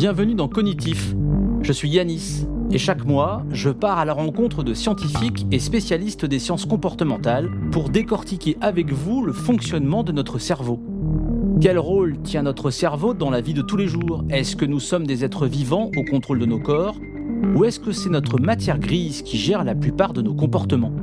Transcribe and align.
bienvenue 0.00 0.34
dans 0.34 0.48
Cognitif. 0.48 1.14
Je 1.60 1.74
suis 1.74 1.90
Yanis 1.90 2.46
et 2.70 2.78
chaque 2.78 3.04
mois, 3.04 3.44
je 3.50 3.68
pars 3.68 3.98
à 3.98 4.06
la 4.06 4.14
rencontre 4.14 4.62
de 4.62 4.72
scientifiques 4.72 5.46
et 5.52 5.58
spécialistes 5.58 6.24
des 6.24 6.38
sciences 6.38 6.64
comportementales 6.64 7.50
pour 7.70 7.90
décortiquer 7.90 8.56
avec 8.62 8.94
vous 8.94 9.22
le 9.22 9.34
fonctionnement 9.34 10.02
de 10.02 10.12
notre 10.12 10.38
cerveau. 10.38 10.80
Quel 11.60 11.78
rôle 11.78 12.18
tient 12.22 12.44
notre 12.44 12.70
cerveau 12.70 13.12
dans 13.12 13.28
la 13.28 13.42
vie 13.42 13.52
de 13.52 13.60
tous 13.60 13.76
les 13.76 13.88
jours? 13.88 14.24
Est-ce 14.30 14.56
que 14.56 14.64
nous 14.64 14.80
sommes 14.80 15.06
des 15.06 15.22
êtres 15.22 15.46
vivants 15.46 15.90
au 15.94 16.02
contrôle 16.02 16.38
de 16.38 16.46
nos 16.46 16.60
corps? 16.60 16.96
Ou 17.54 17.66
est-ce 17.66 17.78
que 17.78 17.92
c'est 17.92 18.08
notre 18.08 18.40
matière 18.40 18.78
grise 18.78 19.20
qui 19.20 19.36
gère 19.36 19.64
la 19.64 19.74
plupart 19.74 20.14
de 20.14 20.22
nos 20.22 20.32
comportements? 20.32 20.94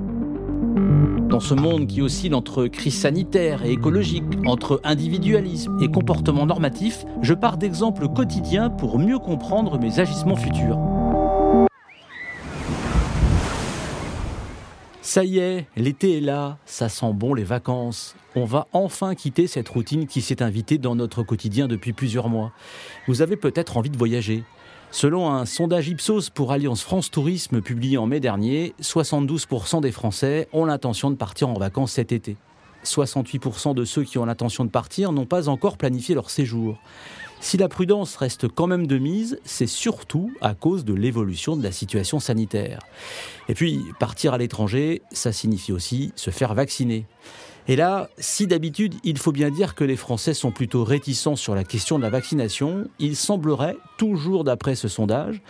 Dans 1.28 1.40
ce 1.40 1.54
monde 1.54 1.88
qui 1.88 2.02
oscille 2.02 2.34
entre 2.34 2.68
crise 2.68 2.98
sanitaire 3.00 3.66
et 3.66 3.72
écologique, 3.72 4.24
entre 4.46 4.80
individualisme 4.84 5.78
et 5.82 5.90
comportement 5.90 6.46
normatif, 6.46 7.06
je 7.22 7.34
pars 7.34 7.58
d'exemples 7.58 8.08
quotidiens 8.08 8.70
pour 8.70 8.98
mieux 8.98 9.20
comprendre 9.20 9.78
mes 9.78 10.00
agissements 10.00 10.38
futurs. 10.38 10.80
Ça 15.02 15.24
y 15.24 15.40
est, 15.40 15.68
l'été 15.76 16.18
est 16.18 16.22
là, 16.22 16.58
ça 16.66 16.90
sent 16.90 17.14
bon 17.14 17.34
les 17.34 17.44
vacances. 17.44 18.16
On 18.36 18.46
va 18.46 18.68
enfin 18.74 19.16
quitter 19.16 19.48
cette 19.48 19.70
routine 19.70 20.06
qui 20.06 20.22
s'est 20.22 20.44
invitée 20.44 20.78
dans 20.78 20.96
notre 20.96 21.24
quotidien 21.24 21.68
depuis 21.68 21.94
plusieurs 21.94 22.30
mois. 22.30 22.52
Vous 23.08 23.22
avez 23.22 23.38
peut-être 23.38 23.78
envie 23.78 23.90
de 23.90 23.98
voyager. 23.98 24.44
Selon 24.92 25.30
un 25.30 25.46
sondage 25.46 25.90
Ipsos 25.90 26.30
pour 26.34 26.52
Alliance 26.52 26.82
France 26.82 27.12
Tourisme 27.12 27.62
publié 27.62 27.98
en 27.98 28.08
mai 28.08 28.20
dernier, 28.20 28.74
72% 28.82 29.82
des 29.82 29.92
Français 29.92 30.48
ont 30.54 30.66
l'intention 30.66 31.12
de 31.12 31.16
partir 31.16 31.50
en 31.50 31.54
vacances 31.54 31.94
cet 31.94 32.12
été. 32.12 32.38
68% 32.86 33.76
de 33.76 33.84
ceux 33.84 34.04
qui 34.04 34.18
ont 34.18 34.26
l'intention 34.26 34.64
de 34.64 34.70
partir 34.70 35.12
n'ont 35.12 35.26
pas 35.26 35.50
encore 35.50 35.78
planifié 35.78 36.16
leur 36.16 36.30
séjour. 36.30 36.78
Si 37.40 37.58
la 37.58 37.68
prudence 37.68 38.16
reste 38.16 38.48
quand 38.48 38.66
même 38.66 38.88
de 38.88 38.98
mise, 38.98 39.40
c'est 39.44 39.68
surtout 39.68 40.32
à 40.42 40.56
cause 40.56 40.86
de 40.86 40.94
l'évolution 40.94 41.56
de 41.56 41.64
la 41.64 41.72
situation 41.72 42.20
sanitaire. 42.20 42.80
Et 43.50 43.54
puis, 43.54 43.84
partir 44.00 44.34
à 44.34 44.38
l'étranger, 44.38 45.02
ça 45.12 45.32
signifie 45.32 45.74
aussi 45.74 46.14
se 46.16 46.32
faire 46.32 46.56
vacciner. 46.56 47.06
Et 47.70 47.76
là, 47.76 48.10
si 48.18 48.48
d'habitude 48.48 48.96
il 49.04 49.18
faut 49.18 49.34
bien 49.34 49.52
dire 49.52 49.76
que 49.76 49.84
les 49.84 49.98
Français 49.98 50.34
sont 50.34 50.52
plutôt 50.52 50.86
réticents 50.86 51.36
sur 51.36 51.54
la 51.54 51.66
question 51.66 51.98
de 51.98 52.04
la 52.04 52.10
vaccination, 52.10 52.88
il 52.98 53.18
semblerait, 53.18 53.76
toujours 53.98 54.46
d'après 54.46 54.76
ce 54.76 54.88
sondage, 54.88 55.42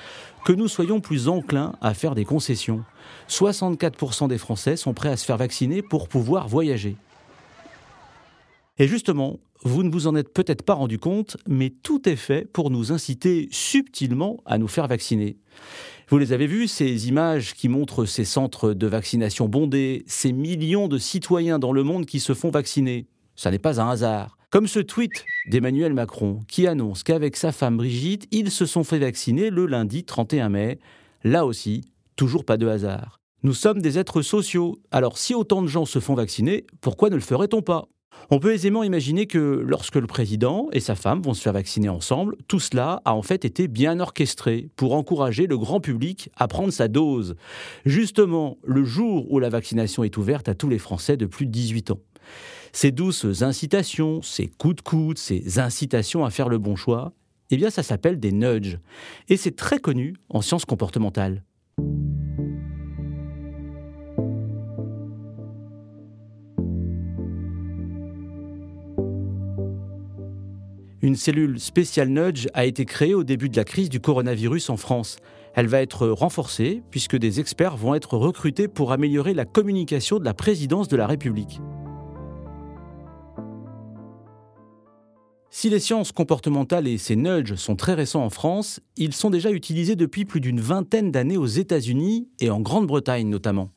que 0.43 0.51
nous 0.53 0.67
soyons 0.67 0.99
plus 0.99 1.27
enclins 1.27 1.73
à 1.81 1.93
faire 1.93 2.15
des 2.15 2.25
concessions. 2.25 2.83
64% 3.29 4.27
des 4.27 4.37
Français 4.39 4.77
sont 4.77 4.93
prêts 4.93 5.09
à 5.09 5.17
se 5.17 5.25
faire 5.25 5.37
vacciner 5.37 5.81
pour 5.83 6.07
pouvoir 6.07 6.47
voyager. 6.47 6.95
Et 8.79 8.87
justement, 8.87 9.39
vous 9.63 9.83
ne 9.83 9.89
vous 9.89 10.07
en 10.07 10.15
êtes 10.15 10.33
peut-être 10.33 10.63
pas 10.63 10.73
rendu 10.73 10.99
compte, 10.99 11.37
mais 11.47 11.69
tout 11.69 12.07
est 12.07 12.15
fait 12.15 12.45
pour 12.51 12.69
nous 12.69 12.91
inciter 12.91 13.47
subtilement 13.51 14.37
à 14.45 14.57
nous 14.57 14.67
faire 14.67 14.87
vacciner. 14.87 15.37
Vous 16.09 16.17
les 16.17 16.31
avez 16.31 16.47
vus, 16.47 16.67
ces 16.67 17.09
images 17.09 17.53
qui 17.53 17.67
montrent 17.67 18.05
ces 18.05 18.23
centres 18.23 18.73
de 18.73 18.87
vaccination 18.87 19.49
bondés, 19.49 20.03
ces 20.07 20.31
millions 20.31 20.87
de 20.87 20.97
citoyens 20.97 21.59
dans 21.59 21.73
le 21.73 21.83
monde 21.83 22.05
qui 22.05 22.19
se 22.19 22.33
font 22.33 22.49
vacciner. 22.49 23.07
Ça 23.35 23.51
n'est 23.51 23.59
pas 23.59 23.81
un 23.81 23.89
hasard. 23.89 24.37
Comme 24.49 24.67
ce 24.67 24.79
tweet 24.79 25.25
d'Emmanuel 25.49 25.93
Macron 25.93 26.39
qui 26.47 26.67
annonce 26.67 27.03
qu'avec 27.03 27.35
sa 27.35 27.51
femme 27.51 27.75
Brigitte, 27.75 28.27
ils 28.31 28.51
se 28.51 28.65
sont 28.65 28.85
fait 28.85 28.99
vacciner 28.99 29.49
le 29.49 29.65
lundi 29.65 30.05
31 30.05 30.47
mai. 30.47 30.79
Là 31.25 31.45
aussi, 31.45 31.91
toujours 32.15 32.45
pas 32.45 32.55
de 32.55 32.67
hasard. 32.67 33.19
Nous 33.43 33.53
sommes 33.53 33.81
des 33.81 33.99
êtres 33.99 34.21
sociaux, 34.21 34.79
alors 34.91 35.17
si 35.17 35.35
autant 35.35 35.61
de 35.61 35.67
gens 35.67 35.85
se 35.85 35.99
font 35.99 36.15
vacciner, 36.15 36.65
pourquoi 36.79 37.09
ne 37.09 37.15
le 37.15 37.21
ferait-on 37.21 37.61
pas? 37.61 37.89
On 38.29 38.39
peut 38.39 38.53
aisément 38.53 38.83
imaginer 38.83 39.25
que 39.25 39.37
lorsque 39.37 39.95
le 39.95 40.07
président 40.07 40.67
et 40.73 40.79
sa 40.79 40.95
femme 40.95 41.21
vont 41.21 41.33
se 41.33 41.41
faire 41.41 41.53
vacciner 41.53 41.89
ensemble, 41.89 42.35
tout 42.47 42.59
cela 42.59 43.01
a 43.05 43.13
en 43.13 43.21
fait 43.21 43.45
été 43.45 43.67
bien 43.67 43.99
orchestré 43.99 44.69
pour 44.75 44.93
encourager 44.93 45.47
le 45.47 45.57
grand 45.57 45.79
public 45.79 46.29
à 46.35 46.47
prendre 46.47 46.71
sa 46.71 46.87
dose. 46.87 47.35
Justement, 47.85 48.57
le 48.63 48.83
jour 48.83 49.31
où 49.31 49.39
la 49.39 49.49
vaccination 49.49 50.03
est 50.03 50.17
ouverte 50.17 50.49
à 50.49 50.55
tous 50.55 50.67
les 50.67 50.79
Français 50.79 51.15
de 51.15 51.25
plus 51.25 51.45
de 51.45 51.51
18 51.51 51.91
ans. 51.91 51.99
Ces 52.73 52.91
douces 52.91 53.41
incitations, 53.41 54.21
ces 54.21 54.47
coups 54.47 54.75
de 54.75 54.81
coude, 54.81 55.17
ces 55.17 55.59
incitations 55.59 56.25
à 56.25 56.29
faire 56.29 56.49
le 56.49 56.57
bon 56.57 56.75
choix, 56.75 57.13
eh 57.49 57.57
bien 57.57 57.69
ça 57.69 57.81
s'appelle 57.81 58.19
des 58.19 58.31
nudges. 58.31 58.77
Et 59.29 59.37
c'est 59.37 59.55
très 59.55 59.79
connu 59.79 60.15
en 60.29 60.41
sciences 60.41 60.65
comportementales. 60.65 61.43
Une 71.07 71.15
cellule 71.15 71.57
spéciale 71.57 72.09
Nudge 72.09 72.47
a 72.53 72.65
été 72.65 72.83
créée 72.83 73.13
au 73.13 73.23
début 73.23 73.47
de 73.47 73.55
la 73.55 73.63
crise 73.63 73.87
du 73.87 74.01
coronavirus 74.01 74.69
en 74.69 74.75
France. 74.75 75.15
Elle 75.53 75.67
va 75.67 75.81
être 75.81 76.05
renforcée 76.09 76.83
puisque 76.91 77.15
des 77.15 77.39
experts 77.39 77.77
vont 77.77 77.95
être 77.95 78.17
recrutés 78.17 78.67
pour 78.67 78.91
améliorer 78.91 79.33
la 79.33 79.45
communication 79.45 80.19
de 80.19 80.25
la 80.25 80.33
présidence 80.33 80.89
de 80.89 80.97
la 80.97 81.07
République. 81.07 81.61
Si 85.49 85.69
les 85.69 85.79
sciences 85.79 86.11
comportementales 86.11 86.89
et 86.89 86.97
ces 86.97 87.15
nudges 87.15 87.55
sont 87.55 87.77
très 87.77 87.93
récents 87.93 88.25
en 88.25 88.29
France, 88.29 88.81
ils 88.97 89.13
sont 89.13 89.29
déjà 89.29 89.51
utilisés 89.51 89.95
depuis 89.95 90.25
plus 90.25 90.41
d'une 90.41 90.59
vingtaine 90.59 91.11
d'années 91.11 91.37
aux 91.37 91.45
États-Unis 91.45 92.27
et 92.41 92.49
en 92.49 92.59
Grande-Bretagne 92.59 93.29
notamment. 93.29 93.69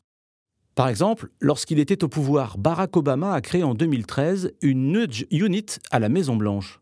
Par 0.75 0.89
exemple, 0.89 1.29
lorsqu'il 1.39 1.79
était 1.79 2.03
au 2.03 2.09
pouvoir, 2.09 2.57
Barack 2.57 2.97
Obama 2.97 3.31
a 3.33 3.39
créé 3.39 3.63
en 3.63 3.73
2013 3.73 4.51
une 4.61 4.91
Nudge 4.91 5.27
Unit 5.31 5.77
à 5.91 5.99
la 5.99 6.09
Maison-Blanche. 6.09 6.80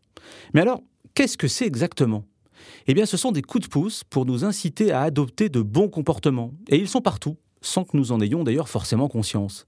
Mais 0.54 0.60
alors, 0.60 0.82
qu'est-ce 1.14 1.38
que 1.38 1.48
c'est 1.48 1.66
exactement? 1.66 2.24
Eh 2.86 2.94
bien, 2.94 3.06
ce 3.06 3.16
sont 3.16 3.32
des 3.32 3.42
coups 3.42 3.64
de 3.64 3.70
pouce 3.70 4.04
pour 4.04 4.26
nous 4.26 4.44
inciter 4.44 4.92
à 4.92 5.02
adopter 5.02 5.48
de 5.48 5.62
bons 5.62 5.88
comportements. 5.88 6.52
Et 6.68 6.76
ils 6.76 6.88
sont 6.88 7.00
partout 7.00 7.36
sans 7.62 7.84
que 7.84 7.96
nous 7.96 8.12
en 8.12 8.20
ayons 8.20 8.42
d'ailleurs 8.44 8.68
forcément 8.68 9.08
conscience. 9.08 9.66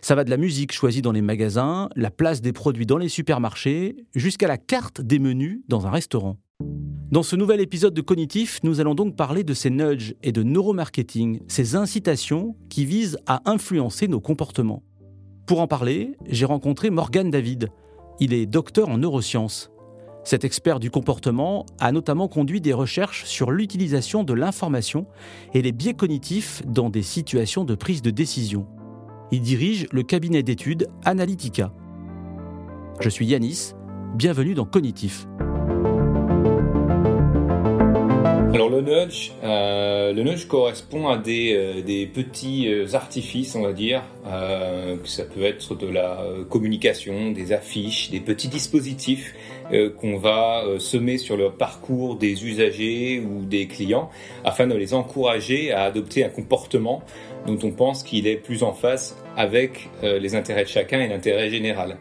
Ça 0.00 0.14
va 0.14 0.24
de 0.24 0.30
la 0.30 0.36
musique 0.36 0.72
choisie 0.72 1.02
dans 1.02 1.12
les 1.12 1.22
magasins, 1.22 1.88
la 1.94 2.10
place 2.10 2.40
des 2.40 2.52
produits 2.52 2.86
dans 2.86 2.98
les 2.98 3.08
supermarchés, 3.08 4.06
jusqu'à 4.14 4.48
la 4.48 4.58
carte 4.58 5.00
des 5.00 5.18
menus 5.18 5.60
dans 5.68 5.86
un 5.86 5.90
restaurant. 5.90 6.38
Dans 7.10 7.22
ce 7.22 7.36
nouvel 7.36 7.60
épisode 7.60 7.94
de 7.94 8.00
Cognitif, 8.00 8.60
nous 8.64 8.80
allons 8.80 8.94
donc 8.94 9.14
parler 9.14 9.44
de 9.44 9.54
ces 9.54 9.70
nudges 9.70 10.14
et 10.22 10.32
de 10.32 10.42
neuromarketing, 10.42 11.40
ces 11.48 11.76
incitations 11.76 12.56
qui 12.70 12.84
visent 12.84 13.18
à 13.26 13.42
influencer 13.44 14.08
nos 14.08 14.20
comportements. 14.20 14.82
Pour 15.46 15.60
en 15.60 15.68
parler, 15.68 16.16
j'ai 16.26 16.46
rencontré 16.46 16.90
Morgan 16.90 17.30
David. 17.30 17.68
Il 18.18 18.32
est 18.32 18.46
docteur 18.46 18.88
en 18.88 18.98
neurosciences. 18.98 19.70
Cet 20.24 20.42
expert 20.44 20.80
du 20.80 20.90
comportement 20.90 21.66
a 21.80 21.92
notamment 21.92 22.28
conduit 22.28 22.62
des 22.62 22.72
recherches 22.72 23.24
sur 23.26 23.50
l'utilisation 23.50 24.24
de 24.24 24.32
l'information 24.32 25.06
et 25.52 25.60
les 25.60 25.72
biais 25.72 25.92
cognitifs 25.92 26.62
dans 26.66 26.88
des 26.88 27.02
situations 27.02 27.64
de 27.64 27.74
prise 27.74 28.00
de 28.00 28.10
décision. 28.10 28.66
Il 29.32 29.42
dirige 29.42 29.86
le 29.92 30.02
cabinet 30.02 30.42
d'études 30.42 30.88
Analytica. 31.04 31.72
Je 33.00 33.10
suis 33.10 33.26
Yanis, 33.26 33.72
bienvenue 34.14 34.54
dans 34.54 34.64
Cognitif. 34.64 35.26
Alors 38.54 38.70
le 38.70 38.82
nudge, 38.82 39.32
euh, 39.42 40.12
le 40.12 40.22
nudge 40.22 40.46
correspond 40.46 41.08
à 41.08 41.18
des, 41.18 41.54
euh, 41.56 42.06
petits 42.06 42.68
euh, 42.68 42.86
artifices, 42.94 43.56
on 43.56 43.62
va 43.62 43.72
dire. 43.72 44.04
ça 45.04 45.24
peut 45.24 45.42
être 45.42 45.74
de 45.74 45.88
la 45.88 46.24
communication, 46.50 47.32
des 47.32 47.52
affiches, 47.52 48.10
des 48.12 48.20
petits 48.20 48.46
dispositifs 48.46 49.34
qu'on 49.98 50.18
va 50.18 50.62
semer 50.78 51.18
sur 51.18 51.36
le 51.36 51.50
parcours 51.50 52.16
des 52.16 52.46
usagers 52.46 53.20
ou 53.20 53.44
des 53.44 53.66
clients 53.66 54.08
afin 54.44 54.68
de 54.68 54.74
les 54.74 54.94
encourager 54.94 55.72
à 55.72 55.82
adopter 55.82 56.24
un 56.24 56.28
comportement 56.28 57.02
dont 57.46 57.58
on 57.62 57.72
pense 57.72 58.02
qu'il 58.04 58.26
est 58.28 58.36
plus 58.36 58.62
en 58.62 58.72
face 58.72 59.16
avec 59.36 59.88
les 60.02 60.36
intérêts 60.36 60.64
de 60.64 60.68
chacun 60.68 61.00
et 61.00 61.08
l'intérêt 61.08 61.50
général. 61.50 61.98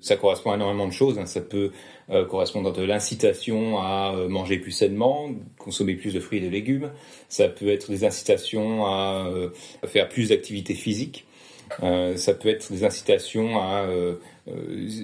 Ça 0.00 0.16
correspond 0.16 0.52
à 0.52 0.54
énormément 0.54 0.86
de 0.86 0.92
choses. 0.92 1.18
Hein. 1.18 1.26
Ça 1.26 1.40
peut 1.40 1.72
euh, 2.10 2.24
correspondre 2.24 2.72
de 2.72 2.82
l'incitation 2.82 3.78
à 3.78 4.14
euh, 4.14 4.28
manger 4.28 4.58
plus 4.58 4.72
sainement, 4.72 5.30
consommer 5.58 5.94
plus 5.94 6.14
de 6.14 6.20
fruits 6.20 6.38
et 6.38 6.42
de 6.42 6.48
légumes. 6.48 6.90
Ça 7.28 7.48
peut 7.48 7.68
être 7.68 7.90
des 7.90 8.04
incitations 8.04 8.86
à 8.86 9.26
euh, 9.28 9.50
faire 9.86 10.08
plus 10.08 10.30
d'activités 10.30 10.74
physiques. 10.74 11.26
ça 12.16 12.34
peut 12.34 12.48
être 12.48 12.72
des 12.72 12.82
incitations 12.82 13.60
à 13.60 13.86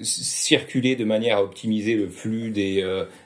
circuler 0.03 0.97
de 0.97 1.05
manière 1.05 1.37
à 1.37 1.43
optimiser 1.43 1.95
le 1.95 2.09
flux 2.09 2.51
des, 2.51 2.83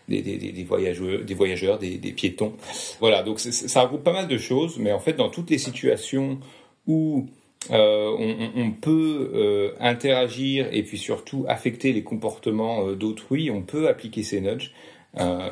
des, 0.07 0.21
des, 0.21 0.37
des, 0.37 0.63
voyageurs, 0.63 1.23
des, 1.23 1.33
voyageurs, 1.33 1.79
des, 1.79 1.97
piétons. 2.11 2.53
Voilà, 2.99 3.23
donc 3.23 3.39
ça 3.39 3.81
regroupe 3.81 4.03
pas 4.03 4.13
mal 4.13 4.27
de 4.27 4.37
choses, 4.37 4.77
mais 4.77 4.91
en 4.91 4.99
fait, 4.99 5.13
dans 5.13 5.29
toutes 5.29 5.49
les 5.49 5.57
situations 5.57 6.39
où 6.85 7.25
euh, 7.69 8.15
on, 8.17 8.59
on, 8.59 8.71
peut 8.71 9.31
euh, 9.35 9.75
interagir 9.79 10.67
et 10.71 10.81
puis 10.81 10.97
surtout 10.97 11.45
affecter 11.47 11.93
les 11.93 12.03
comportements 12.03 12.87
euh, 12.87 12.95
d'autrui. 12.95 13.51
On 13.51 13.61
peut 13.61 13.87
appliquer 13.87 14.23
ces 14.23 14.41
nudges. 14.41 14.73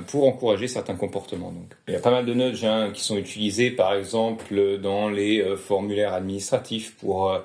pour 0.08 0.28
encourager 0.28 0.68
certains 0.68 0.96
comportements. 0.96 1.52
Donc, 1.52 1.74
il 1.88 1.94
y 1.94 1.98
a 1.98 2.00
pas 2.00 2.12
mal 2.12 2.26
de 2.26 2.34
nudges 2.34 2.64
hein, 2.64 2.92
qui 2.94 3.04
sont 3.04 3.18
utilisés, 3.18 3.72
par 3.72 3.94
exemple, 3.94 4.80
dans 4.80 5.10
les 5.10 5.44
formulaires 5.58 6.14
administratifs 6.14 6.96
pour 6.96 7.38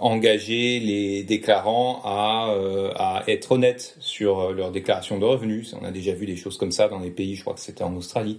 engager 0.00 0.80
les 0.80 1.22
déclarants 1.22 2.00
à, 2.04 2.54
à 2.96 3.22
être 3.28 3.52
honnêtes 3.52 3.96
sur 4.00 4.52
leur 4.52 4.70
déclaration 4.70 5.18
de 5.18 5.24
revenus. 5.24 5.74
On 5.80 5.84
a 5.84 5.90
déjà 5.90 6.12
vu 6.12 6.26
des 6.26 6.36
choses 6.36 6.58
comme 6.58 6.72
ça 6.72 6.88
dans 6.88 6.98
les 6.98 7.10
pays, 7.10 7.34
je 7.36 7.42
crois 7.42 7.54
que 7.54 7.60
c'était 7.60 7.84
en 7.84 7.94
Australie. 7.96 8.38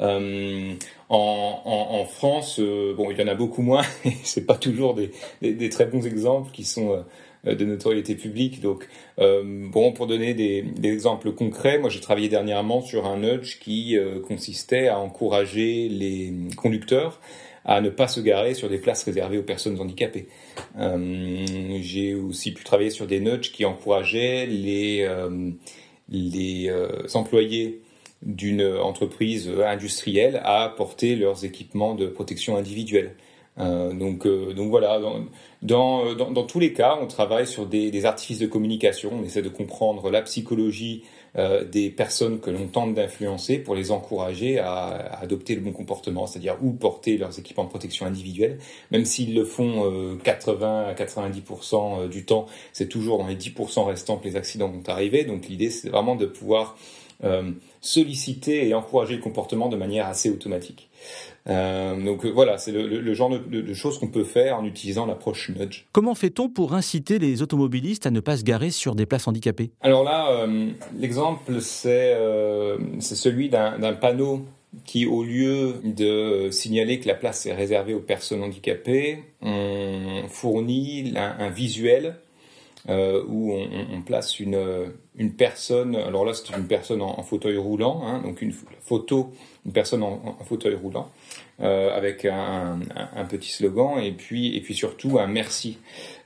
Euh, 0.00 0.72
en, 1.08 1.62
en, 1.64 2.00
en, 2.00 2.04
France, 2.04 2.60
bon, 2.60 3.10
il 3.10 3.18
y 3.18 3.22
en 3.22 3.28
a 3.28 3.34
beaucoup 3.34 3.62
moins. 3.62 3.82
c'est 4.22 4.46
pas 4.46 4.56
toujours 4.56 4.94
des, 4.94 5.10
des, 5.42 5.52
des, 5.52 5.68
très 5.68 5.86
bons 5.86 6.06
exemples 6.06 6.50
qui 6.52 6.64
sont 6.64 7.04
euh, 7.46 7.54
de 7.54 7.64
notoriété 7.64 8.14
publique. 8.16 8.60
Donc, 8.60 8.86
euh, 9.18 9.42
bon, 9.44 9.92
pour 9.92 10.06
donner 10.06 10.34
des, 10.34 10.64
exemples 10.82 11.32
concrets, 11.32 11.78
moi 11.78 11.88
j'ai 11.88 12.00
travaillé 12.00 12.28
dernièrement 12.28 12.82
sur 12.82 13.06
un 13.06 13.16
nudge 13.16 13.58
qui 13.60 13.96
euh, 13.96 14.20
consistait 14.20 14.88
à 14.88 14.98
encourager 14.98 15.88
les 15.88 16.34
conducteurs 16.56 17.18
à 17.64 17.80
ne 17.80 17.90
pas 17.90 18.08
se 18.08 18.20
garer 18.20 18.54
sur 18.54 18.68
des 18.68 18.78
places 18.78 19.04
réservées 19.04 19.38
aux 19.38 19.42
personnes 19.42 19.78
handicapées. 19.80 20.28
j'ai 21.80 22.14
aussi 22.14 22.52
pu 22.52 22.64
travailler 22.64 22.90
sur 22.90 23.06
des 23.06 23.20
nudges 23.20 23.52
qui 23.52 23.64
encourageaient 23.64 24.46
les, 24.46 25.08
les 26.08 26.72
employés 27.14 27.82
d'une 28.22 28.64
entreprise 28.64 29.50
industrielle 29.64 30.40
à 30.44 30.72
porter 30.76 31.16
leurs 31.16 31.44
équipements 31.44 31.94
de 31.94 32.06
protection 32.06 32.56
individuelle. 32.56 33.14
Euh, 33.58 33.92
donc, 33.92 34.26
euh, 34.26 34.52
donc 34.54 34.70
voilà, 34.70 34.98
dans, 35.00 35.24
dans, 35.62 36.14
dans, 36.30 36.44
tous 36.44 36.60
les 36.60 36.72
cas, 36.72 36.98
on 37.00 37.06
travaille 37.06 37.46
sur 37.46 37.66
des, 37.66 38.06
artifices 38.06 38.38
de 38.38 38.46
communication, 38.46 39.10
on 39.12 39.24
essaie 39.24 39.42
de 39.42 39.48
comprendre 39.48 40.10
la 40.10 40.22
psychologie 40.22 41.02
euh, 41.36 41.64
des 41.64 41.90
personnes 41.90 42.40
que 42.40 42.50
l'on 42.50 42.66
tente 42.66 42.94
d'influencer 42.94 43.58
pour 43.58 43.74
les 43.74 43.90
encourager 43.90 44.58
à, 44.58 44.72
à, 44.72 45.22
adopter 45.22 45.54
le 45.54 45.60
bon 45.60 45.72
comportement, 45.72 46.26
c'est-à-dire 46.26 46.56
ou 46.62 46.72
porter 46.72 47.18
leurs 47.18 47.38
équipements 47.38 47.64
de 47.64 47.70
protection 47.70 48.06
individuelle, 48.06 48.58
même 48.90 49.04
s'ils 49.04 49.34
le 49.34 49.44
font 49.44 50.18
80 50.22 50.88
à 50.88 50.94
90% 50.94 52.08
du 52.08 52.24
temps, 52.24 52.46
c'est 52.72 52.88
toujours 52.88 53.18
dans 53.18 53.26
les 53.26 53.36
10% 53.36 53.84
restants 53.84 54.16
que 54.16 54.24
les 54.24 54.36
accidents 54.36 54.68
vont 54.68 54.82
arriver. 54.86 55.24
Donc 55.24 55.48
l'idée, 55.48 55.70
c'est 55.70 55.88
vraiment 55.88 56.16
de 56.16 56.26
pouvoir 56.26 56.76
solliciter 57.80 58.68
et 58.68 58.74
encourager 58.74 59.16
le 59.16 59.22
comportement 59.22 59.68
de 59.68 59.76
manière 59.76 60.06
assez 60.06 60.30
automatique. 60.30 60.90
Euh, 61.48 62.02
donc 62.04 62.24
euh, 62.24 62.30
voilà, 62.30 62.58
c'est 62.58 62.72
le, 62.72 63.14
genre 63.14 63.30
de, 63.30 63.74
choses 63.74 63.98
qu'on 63.98 64.08
peut 64.08 64.24
faire 64.24 64.58
en 64.58 64.64
utilisant 64.64 65.06
l'approche 65.06 65.50
nudge. 65.50 65.86
Comment 65.92 66.14
fait-on 66.14 66.48
pour 66.48 66.74
inciter 66.74 67.18
les 67.18 67.42
automobilistes 67.42 68.06
à 68.06 68.10
ne 68.10 68.20
pas 68.20 68.36
se 68.36 68.44
garer 68.44 68.70
sur 68.70 68.94
des 68.94 69.06
places 69.06 69.26
handicapées? 69.26 69.70
Alors 69.80 70.04
là, 70.04 70.30
euh, 70.30 70.70
l'exemple, 70.98 71.60
c'est 71.60 72.14
celui 73.00 73.48
d'un 73.48 73.92
panneau 73.94 74.44
qui, 74.84 75.06
au 75.06 75.24
lieu 75.24 75.80
de 75.82 76.50
signaler 76.50 77.00
que 77.00 77.08
la 77.08 77.14
place 77.14 77.46
est 77.46 77.54
réservée 77.54 77.94
aux 77.94 78.00
personnes 78.00 78.42
handicapées, 78.42 79.24
on 79.42 80.22
fournit 80.28 81.14
un, 81.16 81.50
visuel 81.50 82.16
où 82.88 83.52
on, 83.52 84.02
place 84.02 84.40
une, 84.40 84.92
une 85.16 85.32
personne, 85.32 85.94
alors 85.96 86.24
là 86.24 86.32
c'est 86.34 86.56
une 86.56 86.66
personne 86.66 87.02
en, 87.02 87.22
fauteuil 87.22 87.56
roulant, 87.56 88.02
hein, 88.04 88.22
donc 88.24 88.42
une 88.42 88.52
photo 88.80 89.32
une 89.66 89.72
personne 89.72 90.02
en, 90.02 90.36
fauteuil 90.44 90.74
roulant, 90.74 91.10
euh, 91.60 91.94
avec 91.94 92.24
un, 92.24 92.78
petit 93.28 93.50
slogan 93.50 93.98
et 94.02 94.12
puis, 94.12 94.56
et 94.56 94.60
puis 94.60 94.74
surtout 94.74 95.18
un 95.18 95.26
merci. 95.26 95.78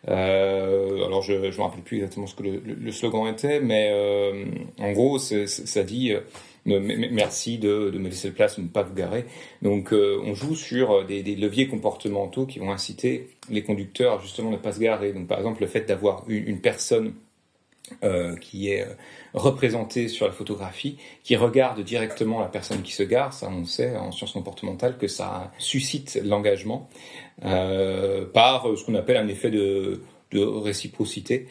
Euh, 0.08 1.04
alors 1.04 1.22
je 1.22 1.32
ne 1.32 1.38
me 1.48 1.62
rappelle 1.62 1.82
plus 1.82 1.96
exactement 1.96 2.26
ce 2.26 2.34
que 2.34 2.42
le, 2.42 2.92
slogan 2.92 3.26
était, 3.26 3.60
mais 3.60 3.90
euh, 3.92 4.44
en 4.78 4.92
gros 4.92 5.18
ça 5.18 5.82
dit 5.82 6.12
merci 6.66 7.58
de, 7.58 7.90
me 7.94 8.08
laisser 8.08 8.28
le 8.28 8.34
place, 8.34 8.56
de 8.56 8.62
ne 8.62 8.68
pas 8.68 8.82
vous 8.82 8.94
garer. 8.94 9.26
Donc 9.62 9.92
on 9.92 10.34
joue 10.34 10.54
sur 10.54 11.04
des, 11.04 11.22
leviers 11.22 11.68
comportementaux 11.68 12.46
qui 12.46 12.58
vont 12.58 12.70
inciter 12.70 13.28
les 13.50 13.62
conducteurs 13.62 14.20
justement 14.20 14.48
à 14.48 14.52
ne 14.52 14.56
pas 14.56 14.72
se 14.72 14.80
garer. 14.80 15.12
Donc 15.12 15.26
par 15.26 15.38
exemple 15.38 15.60
le 15.60 15.66
fait 15.66 15.82
d'avoir 15.82 16.24
une, 16.28 16.60
personne 16.60 17.14
euh, 18.02 18.34
qui 18.36 18.70
est 18.70 18.80
euh, 18.80 18.94
représenté 19.34 20.08
sur 20.08 20.24
la 20.24 20.32
photographie, 20.32 20.96
qui 21.22 21.36
regarde 21.36 21.82
directement 21.82 22.40
la 22.40 22.46
personne 22.46 22.80
qui 22.80 22.92
se 22.92 23.02
gare, 23.02 23.34
ça 23.34 23.50
on 23.50 23.66
sait 23.66 23.94
en 23.94 24.10
sciences 24.10 24.32
comportementales 24.32 24.96
que 24.96 25.06
ça 25.06 25.52
suscite 25.58 26.18
l'engagement 26.24 26.88
euh, 27.44 28.24
par 28.24 28.66
ce 28.74 28.82
qu'on 28.86 28.94
appelle 28.94 29.18
un 29.18 29.28
effet 29.28 29.50
de, 29.50 30.00
de 30.34 30.40
réciprocité. 30.40 31.46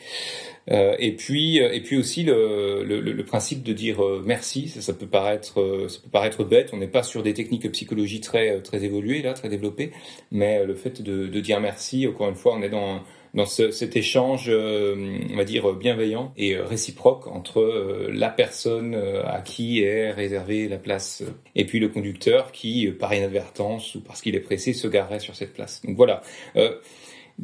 Euh, 0.72 0.96
et 1.00 1.14
puis, 1.14 1.58
et 1.58 1.82
puis 1.82 1.98
aussi 1.98 2.24
le, 2.24 3.24
principe 3.26 3.64
de 3.64 3.74
dire 3.74 4.02
merci. 4.26 4.70
Ça, 4.70 4.94
peut 4.94 5.08
paraître, 5.08 5.88
ça 5.90 6.00
peut 6.04 6.10
paraître 6.12 6.44
bête. 6.44 6.70
On 6.74 6.78
n'est 6.78 6.88
pas 6.88 7.04
sur 7.04 7.24
des 7.24 7.34
techniques 7.34 7.64
de 7.64 7.70
psychologie 7.70 8.22
très 8.22 8.62
très 8.62 8.84
évoluées 8.84 9.22
là, 9.22 9.34
très 9.34 9.50
développées, 9.50 9.92
mais 10.32 10.66
le 10.66 10.76
fait 10.76 11.02
de, 11.02 11.40
dire 11.40 11.60
merci, 11.60 12.08
encore 12.08 12.30
une 12.30 12.36
fois, 12.36 12.56
on 12.56 12.62
est 12.62 12.70
dans 12.70 13.02
dans 13.34 13.46
ce, 13.46 13.72
cet 13.72 13.96
échange, 13.96 14.46
euh, 14.48 15.20
on 15.32 15.36
va 15.36 15.44
dire, 15.44 15.74
bienveillant 15.74 16.34
et 16.38 16.56
euh, 16.56 16.66
réciproque 16.66 17.28
entre 17.28 17.62
euh, 17.62 18.10
la 18.14 18.30
personne 18.30 18.96
à 19.26 19.42
qui 19.42 19.82
est 19.82 20.12
réservée 20.12 20.68
la 20.68 20.78
place 20.78 21.24
et 21.56 21.66
puis 21.66 21.80
le 21.80 21.90
conducteur 21.90 22.52
qui, 22.52 22.88
par 22.92 23.14
inadvertance 23.14 23.96
ou 23.96 24.02
parce 24.02 24.22
qu'il 24.22 24.36
est 24.36 24.40
pressé, 24.40 24.74
se 24.74 24.88
garerait 24.88 25.20
sur 25.20 25.36
cette 25.36 25.54
place. 25.54 25.82
Donc 25.84 25.96
voilà. 25.96 26.22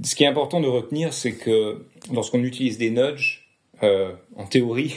Ce 0.03 0.15
qui 0.15 0.23
est 0.23 0.27
important 0.27 0.59
de 0.59 0.67
retenir, 0.67 1.13
c'est 1.13 1.33
que 1.33 1.85
lorsqu'on 2.13 2.43
utilise 2.43 2.77
des 2.77 2.89
nudges, 2.89 3.47
euh, 3.81 4.11
en 4.35 4.45
théorie, 4.45 4.95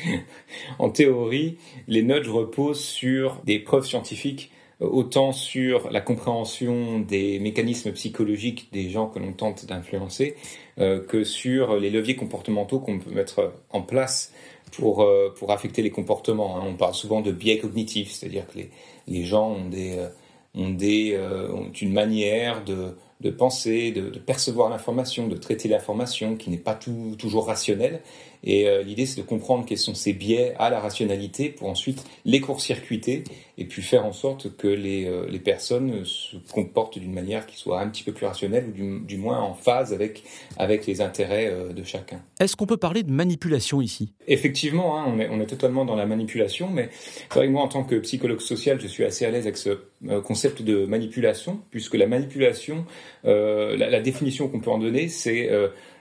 en 0.78 0.90
théorie, 0.90 1.58
les 1.88 2.02
nudges 2.02 2.28
reposent 2.28 2.84
sur 2.84 3.40
des 3.44 3.58
preuves 3.58 3.86
scientifiques 3.86 4.52
autant 4.80 5.32
sur 5.32 5.90
la 5.90 6.00
compréhension 6.00 7.00
des 7.00 7.38
mécanismes 7.38 7.92
psychologiques 7.92 8.68
des 8.72 8.90
gens 8.90 9.06
que 9.06 9.18
l'on 9.18 9.32
tente 9.32 9.66
d'influencer 9.66 10.36
euh, 10.78 11.00
que 11.00 11.24
sur 11.24 11.76
les 11.76 11.90
leviers 11.90 12.16
comportementaux 12.16 12.80
qu'on 12.80 12.98
peut 12.98 13.10
mettre 13.10 13.52
en 13.70 13.82
place 13.82 14.32
pour, 14.72 15.02
euh, 15.02 15.32
pour 15.36 15.52
affecter 15.52 15.82
les 15.82 15.90
comportements. 15.90 16.58
Hein. 16.58 16.64
On 16.66 16.74
parle 16.74 16.94
souvent 16.94 17.20
de 17.20 17.30
biais 17.30 17.58
cognitifs, 17.58 18.12
c'est-à-dire 18.12 18.46
que 18.48 18.58
les, 18.58 18.70
les 19.06 19.24
gens 19.24 19.50
ont, 19.50 19.68
des, 19.68 19.96
euh, 19.96 20.08
ont, 20.54 20.70
des, 20.70 21.18
ont 21.52 21.70
une 21.70 21.92
manière 21.92 22.64
de, 22.64 22.96
de 23.24 23.30
penser, 23.30 23.90
de, 23.90 24.18
percevoir 24.18 24.68
l'information, 24.68 25.26
de 25.26 25.36
traiter 25.36 25.68
l'information 25.68 26.36
qui 26.36 26.50
n'est 26.50 26.58
pas 26.58 26.74
tout, 26.74 27.16
toujours 27.18 27.46
rationnelle 27.46 28.02
et 28.44 28.68
euh, 28.68 28.82
l'idée, 28.82 29.06
c'est 29.06 29.20
de 29.20 29.26
comprendre 29.26 29.64
quels 29.66 29.78
sont 29.78 29.94
ces 29.94 30.12
biais 30.12 30.54
à 30.58 30.68
la 30.68 30.78
rationalité 30.78 31.48
pour 31.48 31.68
ensuite 31.68 32.04
les 32.26 32.40
court-circuiter 32.40 33.24
et 33.56 33.64
puis 33.64 33.82
faire 33.82 34.04
en 34.04 34.12
sorte 34.12 34.54
que 34.56 34.68
les, 34.68 35.06
euh, 35.06 35.26
les 35.30 35.38
personnes 35.38 36.04
se 36.04 36.36
comportent 36.52 36.98
d'une 36.98 37.12
manière 37.12 37.46
qui 37.46 37.56
soit 37.56 37.80
un 37.80 37.88
petit 37.88 38.02
peu 38.02 38.12
plus 38.12 38.26
rationnelle 38.26 38.66
ou 38.68 38.72
du, 38.72 39.00
du 39.00 39.16
moins 39.16 39.40
en 39.40 39.54
phase 39.54 39.94
avec, 39.94 40.24
avec 40.58 40.86
les 40.86 41.00
intérêts 41.00 41.48
euh, 41.50 41.72
de 41.72 41.84
chacun. 41.84 42.20
Est-ce 42.38 42.54
qu'on 42.54 42.66
peut 42.66 42.76
parler 42.76 43.02
de 43.02 43.10
manipulation 43.10 43.80
ici? 43.80 44.12
Effectivement, 44.26 44.98
hein, 44.98 45.04
on, 45.08 45.18
est, 45.18 45.28
on, 45.30 45.40
est, 45.40 45.46
totalement 45.46 45.86
dans 45.86 45.96
la 45.96 46.04
manipulation, 46.04 46.68
mais 46.68 46.90
c'est 46.92 47.34
vrai 47.34 47.46
que 47.46 47.52
moi, 47.52 47.62
en 47.62 47.68
tant 47.68 47.84
que 47.84 47.96
psychologue 47.96 48.40
social, 48.40 48.78
je 48.78 48.86
suis 48.86 49.04
assez 49.04 49.24
à 49.24 49.30
l'aise 49.30 49.46
avec 49.46 49.56
ce 49.56 49.78
concept 50.22 50.60
de 50.60 50.84
manipulation, 50.84 51.60
puisque 51.70 51.94
la 51.94 52.06
manipulation, 52.06 52.84
la, 53.24 53.76
la, 53.76 54.00
définition 54.00 54.48
qu'on 54.48 54.60
peut 54.60 54.70
en 54.70 54.78
donner, 54.78 55.08
c'est 55.08 55.48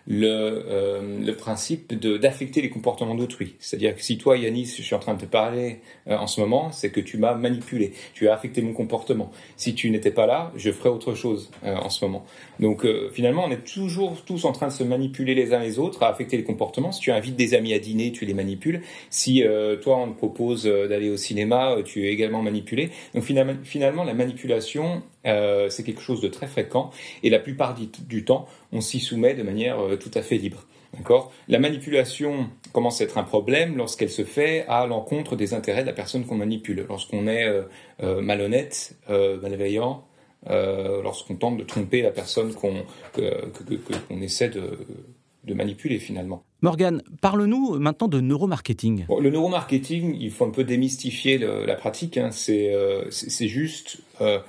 le, 0.07 0.27
euh, 0.27 1.19
le 1.25 1.35
principe 1.35 1.93
d'affecter 1.93 2.61
les 2.61 2.69
comportements 2.69 3.15
d'autrui. 3.15 3.55
C'est-à-dire 3.59 3.95
que 3.95 4.01
si 4.01 4.17
toi, 4.17 4.37
Yanis, 4.37 4.75
je 4.77 4.81
suis 4.81 4.95
en 4.95 4.99
train 4.99 5.13
de 5.13 5.21
te 5.21 5.25
parler 5.25 5.79
euh, 6.07 6.17
en 6.17 6.27
ce 6.27 6.41
moment, 6.41 6.71
c'est 6.71 6.91
que 6.91 6.99
tu 6.99 7.17
m'as 7.17 7.35
manipulé, 7.35 7.93
tu 8.13 8.27
as 8.27 8.33
affecté 8.33 8.61
mon 8.61 8.73
comportement. 8.73 9.31
Si 9.55 9.75
tu 9.75 9.89
n'étais 9.89 10.11
pas 10.11 10.25
là, 10.25 10.51
je 10.55 10.71
ferais 10.71 10.89
autre 10.89 11.13
chose 11.13 11.51
euh, 11.63 11.75
en 11.75 11.89
ce 11.89 12.03
moment. 12.03 12.25
Donc 12.59 12.85
finalement, 13.11 13.45
on 13.45 13.51
est 13.51 13.65
toujours 13.65 14.23
tous 14.25 14.45
en 14.45 14.51
train 14.51 14.67
de 14.67 14.71
se 14.71 14.83
manipuler 14.83 15.35
les 15.35 15.53
uns 15.53 15.59
les 15.59 15.79
autres, 15.79 16.03
à 16.03 16.09
affecter 16.09 16.37
les 16.37 16.43
comportements. 16.43 16.91
Si 16.91 17.01
tu 17.01 17.11
invites 17.11 17.35
des 17.35 17.53
amis 17.53 17.73
à 17.73 17.79
dîner, 17.79 18.11
tu 18.11 18.25
les 18.25 18.33
manipules. 18.33 18.81
Si 19.09 19.43
toi, 19.81 19.97
on 19.97 20.11
te 20.11 20.17
propose 20.17 20.63
d'aller 20.65 21.09
au 21.09 21.17
cinéma, 21.17 21.77
tu 21.83 22.05
es 22.05 22.11
également 22.11 22.41
manipulé. 22.41 22.91
Donc 23.15 23.23
finalement, 23.23 23.55
finalement 23.63 24.03
la 24.03 24.13
manipulation, 24.13 25.01
euh, 25.25 25.69
c'est 25.69 25.83
quelque 25.83 26.01
chose 26.01 26.21
de 26.21 26.27
très 26.27 26.47
fréquent 26.47 26.91
et 27.23 27.29
la 27.29 27.39
plupart 27.39 27.75
du, 27.75 28.25
temps, 28.25 28.47
on 28.71 28.81
s'y 28.81 28.99
soumet 28.99 29.33
de 29.33 29.43
manière 29.43 29.79
euh, 29.79 29.95
tout 29.95 30.11
à 30.13 30.21
fait 30.21 30.37
libre. 30.37 30.65
D'accord? 30.93 31.31
La 31.47 31.57
manipulation 31.57 32.49
commence 32.71 33.01
à 33.01 33.05
être 33.05 33.17
un 33.17 33.23
problème 33.23 33.77
lorsqu'elle 33.77 34.11
se 34.11 34.23
fait 34.23 34.65
à 34.67 34.85
l'encontre 34.85 35.35
des 35.35 35.55
intérêts 35.55 35.81
de 35.81 35.87
la 35.87 35.93
personne 35.93 36.23
qu'on 36.25 36.35
manipule. 36.35 36.85
Lorsqu'on 36.87 37.25
est 37.25 37.45
euh, 38.03 38.21
malhonnête, 38.21 38.95
malveillant, 39.09 40.05
lorsqu'on 40.47 41.35
tente 41.35 41.57
de 41.57 41.63
tromper 41.63 42.03
la 42.03 42.11
personne 42.11 42.53
qu'on 42.53 44.21
essaie 44.21 44.49
de, 44.49 44.77
manipuler 45.51 45.97
finalement. 45.97 46.43
Morgan, 46.61 47.01
parle-nous 47.21 47.79
maintenant 47.79 48.07
de 48.07 48.21
neuromarketing. 48.21 49.07
le 49.19 49.29
neuromarketing, 49.31 50.15
il 50.19 50.29
faut 50.29 50.45
un 50.45 50.51
peu 50.51 50.63
démystifier 50.63 51.39
la 51.39 51.75
pratique. 51.75 52.17
Hein. 52.17 52.29
C'est 52.29 53.47
juste 53.47 53.97
euh, 54.21 54.39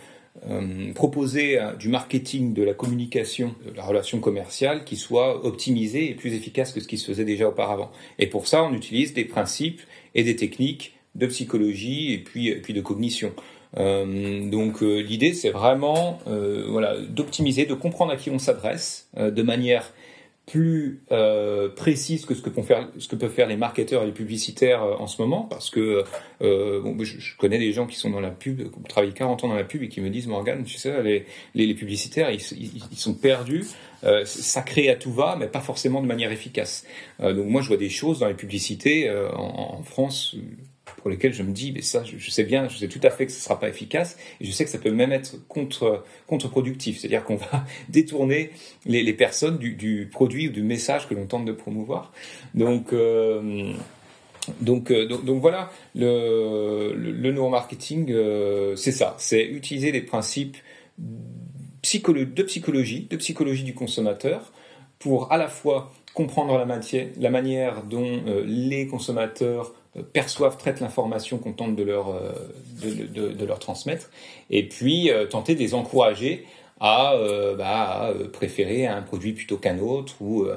proposer 0.94 1.60
euh, 1.60 1.74
du 1.74 1.88
marketing, 1.88 2.54
de 2.54 2.62
la 2.62 2.74
communication, 2.74 3.54
de 3.64 3.76
la 3.76 3.84
relation 3.84 4.18
commerciale 4.20 4.84
qui 4.84 4.96
soit 4.96 5.44
optimisée 5.44 6.10
et 6.10 6.14
plus 6.14 6.34
efficace 6.34 6.72
que 6.72 6.80
ce 6.80 6.88
qui 6.88 6.98
se 6.98 7.06
faisait 7.06 7.24
déjà 7.24 7.48
auparavant. 7.48 7.90
Et 8.18 8.26
pour 8.26 8.48
ça, 8.48 8.64
on 8.64 8.74
utilise 8.74 9.14
des 9.14 9.24
principes 9.24 9.80
et 10.14 10.24
des 10.24 10.36
techniques 10.36 10.94
de 11.14 11.26
psychologie 11.26 12.12
et 12.12 12.18
puis, 12.18 12.54
puis 12.56 12.72
de 12.72 12.80
cognition. 12.80 13.32
Euh, 13.76 14.48
donc 14.48 14.82
l'idée 14.82 15.32
c'est 15.34 15.50
vraiment 15.50 16.20
voilà 16.26 16.96
d'optimiser, 17.00 17.66
de 17.66 17.74
comprendre 17.74 18.12
à 18.12 18.16
qui 18.16 18.30
on 18.30 18.38
s'adresse 18.38 19.08
de 19.16 19.42
manière 19.42 19.92
plus 20.46 21.02
euh, 21.10 21.70
précise 21.70 22.26
que 22.26 22.34
ce 22.34 22.42
que, 22.42 22.50
peuvent 22.50 23.30
faire, 23.30 23.46
les 23.46 23.56
marketeurs 23.56 24.02
et 24.02 24.06
les 24.06 24.12
publicitaires 24.12 24.82
euh, 24.82 24.94
en 24.96 25.06
ce 25.06 25.20
moment, 25.22 25.42
parce 25.42 25.70
que 25.70 26.04
euh, 26.42 26.80
bon, 26.82 26.96
je, 27.02 27.36
connais 27.38 27.58
des 27.58 27.72
gens 27.72 27.86
qui 27.86 27.96
sont 27.96 28.10
dans 28.10 28.20
la 28.20 28.30
pub, 28.30 28.58
qui 28.58 28.82
travaillent 28.88 29.14
40 29.14 29.44
ans 29.44 29.48
dans 29.48 29.54
la 29.54 29.64
pub 29.64 29.82
et 29.82 29.88
qui 29.88 30.00
me 30.00 30.10
disent 30.10 30.26
Morgan, 30.26 30.62
tu 30.64 30.76
sais, 30.76 31.02
les, 31.02 31.24
les, 31.54 31.66
les 31.66 31.74
publicitaires, 31.74 32.30
ils, 32.30 32.42
ils, 32.92 32.98
sont 32.98 33.14
perdus, 33.14 33.64
euh, 34.04 34.24
ça 34.26 34.62
crée 34.62 34.90
à 34.90 34.96
tout 34.96 35.12
va, 35.12 35.36
mais 35.38 35.46
pas 35.46 35.60
forcément 35.60 36.02
de 36.02 36.06
manière 36.06 36.30
efficace. 36.30 36.84
Euh, 37.20 37.32
donc 37.32 37.46
moi, 37.46 37.62
je 37.62 37.68
vois 37.68 37.76
des 37.76 37.88
choses 37.88 38.18
dans 38.18 38.28
les 38.28 38.34
publicités 38.34 39.08
euh, 39.08 39.30
en, 39.32 39.78
en 39.78 39.82
France 39.82 40.36
pour 41.04 41.10
lesquels 41.10 41.34
je 41.34 41.42
me 41.42 41.52
dis, 41.52 41.70
mais 41.70 41.82
ça, 41.82 42.02
je, 42.02 42.30
sais 42.30 42.44
bien, 42.44 42.66
je 42.66 42.78
sais 42.78 42.88
tout 42.88 43.00
à 43.02 43.10
fait 43.10 43.26
que 43.26 43.32
ce 43.32 43.36
ne 43.36 43.42
sera 43.42 43.60
pas 43.60 43.68
efficace, 43.68 44.16
et 44.40 44.46
je 44.46 44.50
sais 44.50 44.64
que 44.64 44.70
ça 44.70 44.78
peut 44.78 44.90
même 44.90 45.12
être 45.12 45.36
contre, 45.48 46.02
contre-productif, 46.26 46.98
c'est-à-dire 46.98 47.24
qu'on 47.24 47.36
va 47.52 47.66
détourner 47.90 48.52
les, 48.86 49.02
les 49.02 49.12
personnes 49.12 49.58
du, 49.58 49.74
du, 49.74 50.08
produit 50.10 50.48
ou 50.48 50.50
du 50.50 50.62
message 50.62 51.06
que 51.06 51.12
l'on 51.12 51.26
tente 51.26 51.44
de 51.44 51.52
promouvoir. 51.52 52.10
Donc, 52.54 52.94
euh, 52.94 53.74
donc, 54.62 54.90
euh, 54.90 55.06
donc, 55.06 55.26
donc, 55.26 55.42
voilà, 55.42 55.70
le, 55.94 56.94
le, 56.96 57.12
le 57.12 57.32
neuromarketing, 57.32 58.10
euh, 58.10 58.74
c'est 58.74 58.92
ça, 58.92 59.14
c'est 59.18 59.44
utiliser 59.44 59.92
des 59.92 60.00
principes 60.00 60.56
de 60.96 62.42
psychologie, 62.42 63.08
de 63.10 63.16
psychologie 63.18 63.64
du 63.64 63.74
consommateur, 63.74 64.54
pour 64.98 65.30
à 65.30 65.36
la 65.36 65.48
fois 65.48 65.92
comprendre 66.14 66.56
la, 66.56 66.64
matière, 66.64 67.08
la 67.20 67.28
manière 67.28 67.82
dont 67.82 68.22
les 68.46 68.86
consommateurs 68.86 69.74
perçoivent, 70.02 70.56
traitent 70.56 70.80
l'information 70.80 71.38
qu'on 71.38 71.52
tente 71.52 71.76
de 71.76 71.82
leur, 71.82 72.10
euh, 72.10 73.56
transmettre, 73.60 74.10
et 74.50 74.68
puis 74.68 75.10
euh, 75.10 75.26
tenter 75.26 75.54
de 75.54 75.60
les 75.60 75.74
encourager 75.74 76.46
à, 76.80 77.14
euh, 77.14 77.54
bah, 77.56 78.08
à 78.08 78.12
préférer 78.32 78.86
un 78.86 79.02
produit 79.02 79.32
plutôt 79.32 79.56
qu'un 79.56 79.78
autre 79.78 80.14
ou 80.20 80.42
euh, 80.44 80.56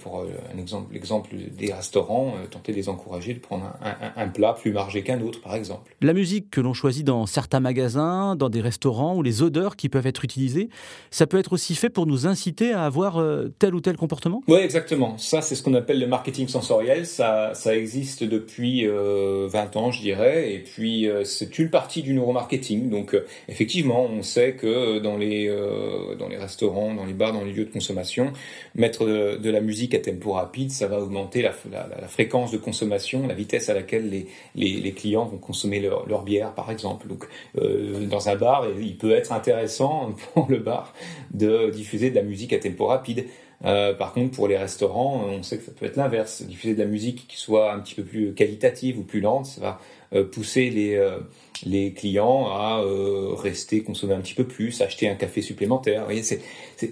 pour 0.00 0.20
euh, 0.20 0.26
un 0.54 0.58
exemple, 0.58 0.92
l'exemple 0.92 1.30
des 1.36 1.72
restaurants, 1.72 2.34
euh, 2.36 2.46
tenter 2.46 2.72
de 2.72 2.76
les 2.76 2.88
encourager 2.88 3.34
de 3.34 3.38
prendre 3.38 3.72
un, 3.82 3.90
un, 3.90 4.24
un 4.24 4.28
plat 4.28 4.54
plus 4.54 4.72
margé 4.72 5.02
qu'un 5.02 5.20
autre, 5.20 5.40
par 5.40 5.54
exemple. 5.54 5.96
La 6.00 6.12
musique 6.12 6.50
que 6.50 6.60
l'on 6.60 6.74
choisit 6.74 7.04
dans 7.04 7.26
certains 7.26 7.60
magasins, 7.60 8.36
dans 8.36 8.48
des 8.48 8.60
restaurants, 8.60 9.16
ou 9.16 9.22
les 9.22 9.42
odeurs 9.42 9.76
qui 9.76 9.88
peuvent 9.88 10.06
être 10.06 10.24
utilisées, 10.24 10.68
ça 11.10 11.26
peut 11.26 11.38
être 11.38 11.52
aussi 11.52 11.74
fait 11.74 11.90
pour 11.90 12.06
nous 12.06 12.26
inciter 12.26 12.72
à 12.72 12.84
avoir 12.84 13.22
tel 13.58 13.74
ou 13.74 13.80
tel 13.80 13.96
comportement? 13.96 14.42
Oui, 14.48 14.58
exactement. 14.58 15.18
Ça, 15.18 15.42
c'est 15.42 15.54
ce 15.54 15.62
qu'on 15.62 15.74
appelle 15.74 16.00
le 16.00 16.06
marketing 16.06 16.48
sensoriel. 16.48 17.06
Ça, 17.06 17.52
ça 17.54 17.76
existe 17.76 18.24
depuis 18.24 18.86
euh, 18.86 19.48
20 19.50 19.76
ans, 19.76 19.90
je 19.90 20.00
dirais, 20.00 20.52
et 20.52 20.58
puis 20.58 21.08
euh, 21.08 21.24
c'est 21.24 21.58
une 21.58 21.70
partie 21.70 22.02
du 22.02 22.14
neuromarketing. 22.14 22.90
Donc, 22.90 23.14
euh, 23.14 23.26
effectivement, 23.48 24.04
on 24.04 24.22
sait 24.22 24.54
que 24.54 24.98
dans 24.98 25.16
les, 25.16 25.54
dans 26.18 26.28
les 26.28 26.36
restaurants, 26.36 26.94
dans 26.94 27.04
les 27.04 27.12
bars, 27.12 27.32
dans 27.32 27.44
les 27.44 27.52
lieux 27.52 27.64
de 27.64 27.72
consommation, 27.72 28.32
mettre 28.74 29.06
de, 29.06 29.36
de 29.36 29.50
la 29.50 29.60
musique 29.60 29.75
à 29.92 29.98
tempo 29.98 30.32
rapide, 30.32 30.70
ça 30.70 30.86
va 30.86 30.98
augmenter 30.98 31.42
la, 31.42 31.52
fréquence 32.08 32.50
de 32.50 32.56
consommation, 32.56 33.26
la 33.26 33.34
vitesse 33.34 33.68
à 33.68 33.74
laquelle 33.74 34.26
les, 34.54 34.92
clients 34.92 35.26
vont 35.26 35.38
consommer 35.38 35.80
leur, 35.80 36.06
leur, 36.08 36.22
bière, 36.22 36.54
par 36.54 36.70
exemple. 36.70 37.06
Donc, 37.08 37.26
euh, 37.58 38.06
dans 38.06 38.28
un 38.28 38.36
bar, 38.36 38.66
il 38.80 38.96
peut 38.96 39.12
être 39.12 39.32
intéressant 39.32 40.14
pour 40.34 40.46
le 40.48 40.58
bar 40.58 40.94
de 41.32 41.70
diffuser 41.70 42.10
de 42.10 42.16
la 42.16 42.22
musique 42.22 42.52
à 42.52 42.58
tempo 42.58 42.86
rapide. 42.86 43.26
Euh, 43.64 43.94
par 43.94 44.12
contre, 44.12 44.34
pour 44.34 44.48
les 44.48 44.56
restaurants, 44.56 45.24
on 45.28 45.42
sait 45.42 45.58
que 45.58 45.64
ça 45.64 45.72
peut 45.72 45.86
être 45.86 45.96
l'inverse. 45.96 46.42
Diffuser 46.42 46.74
de 46.74 46.80
la 46.80 46.86
musique 46.86 47.26
qui 47.26 47.36
soit 47.36 47.72
un 47.72 47.80
petit 47.80 47.94
peu 47.94 48.04
plus 48.04 48.34
qualitative 48.34 48.98
ou 48.98 49.02
plus 49.02 49.20
lente, 49.20 49.46
ça 49.46 49.60
va 49.60 49.80
euh, 50.12 50.24
pousser 50.24 50.70
les, 50.70 50.94
euh, 50.94 51.18
les 51.64 51.92
clients 51.92 52.46
à 52.48 52.80
euh, 52.84 53.34
rester 53.34 53.82
consommer 53.82 54.14
un 54.14 54.20
petit 54.20 54.34
peu 54.34 54.44
plus, 54.44 54.80
acheter 54.80 55.08
un 55.08 55.14
café 55.14 55.42
supplémentaire. 55.42 56.00
Vous 56.00 56.06
voyez, 56.06 56.22
c'est 56.22 56.42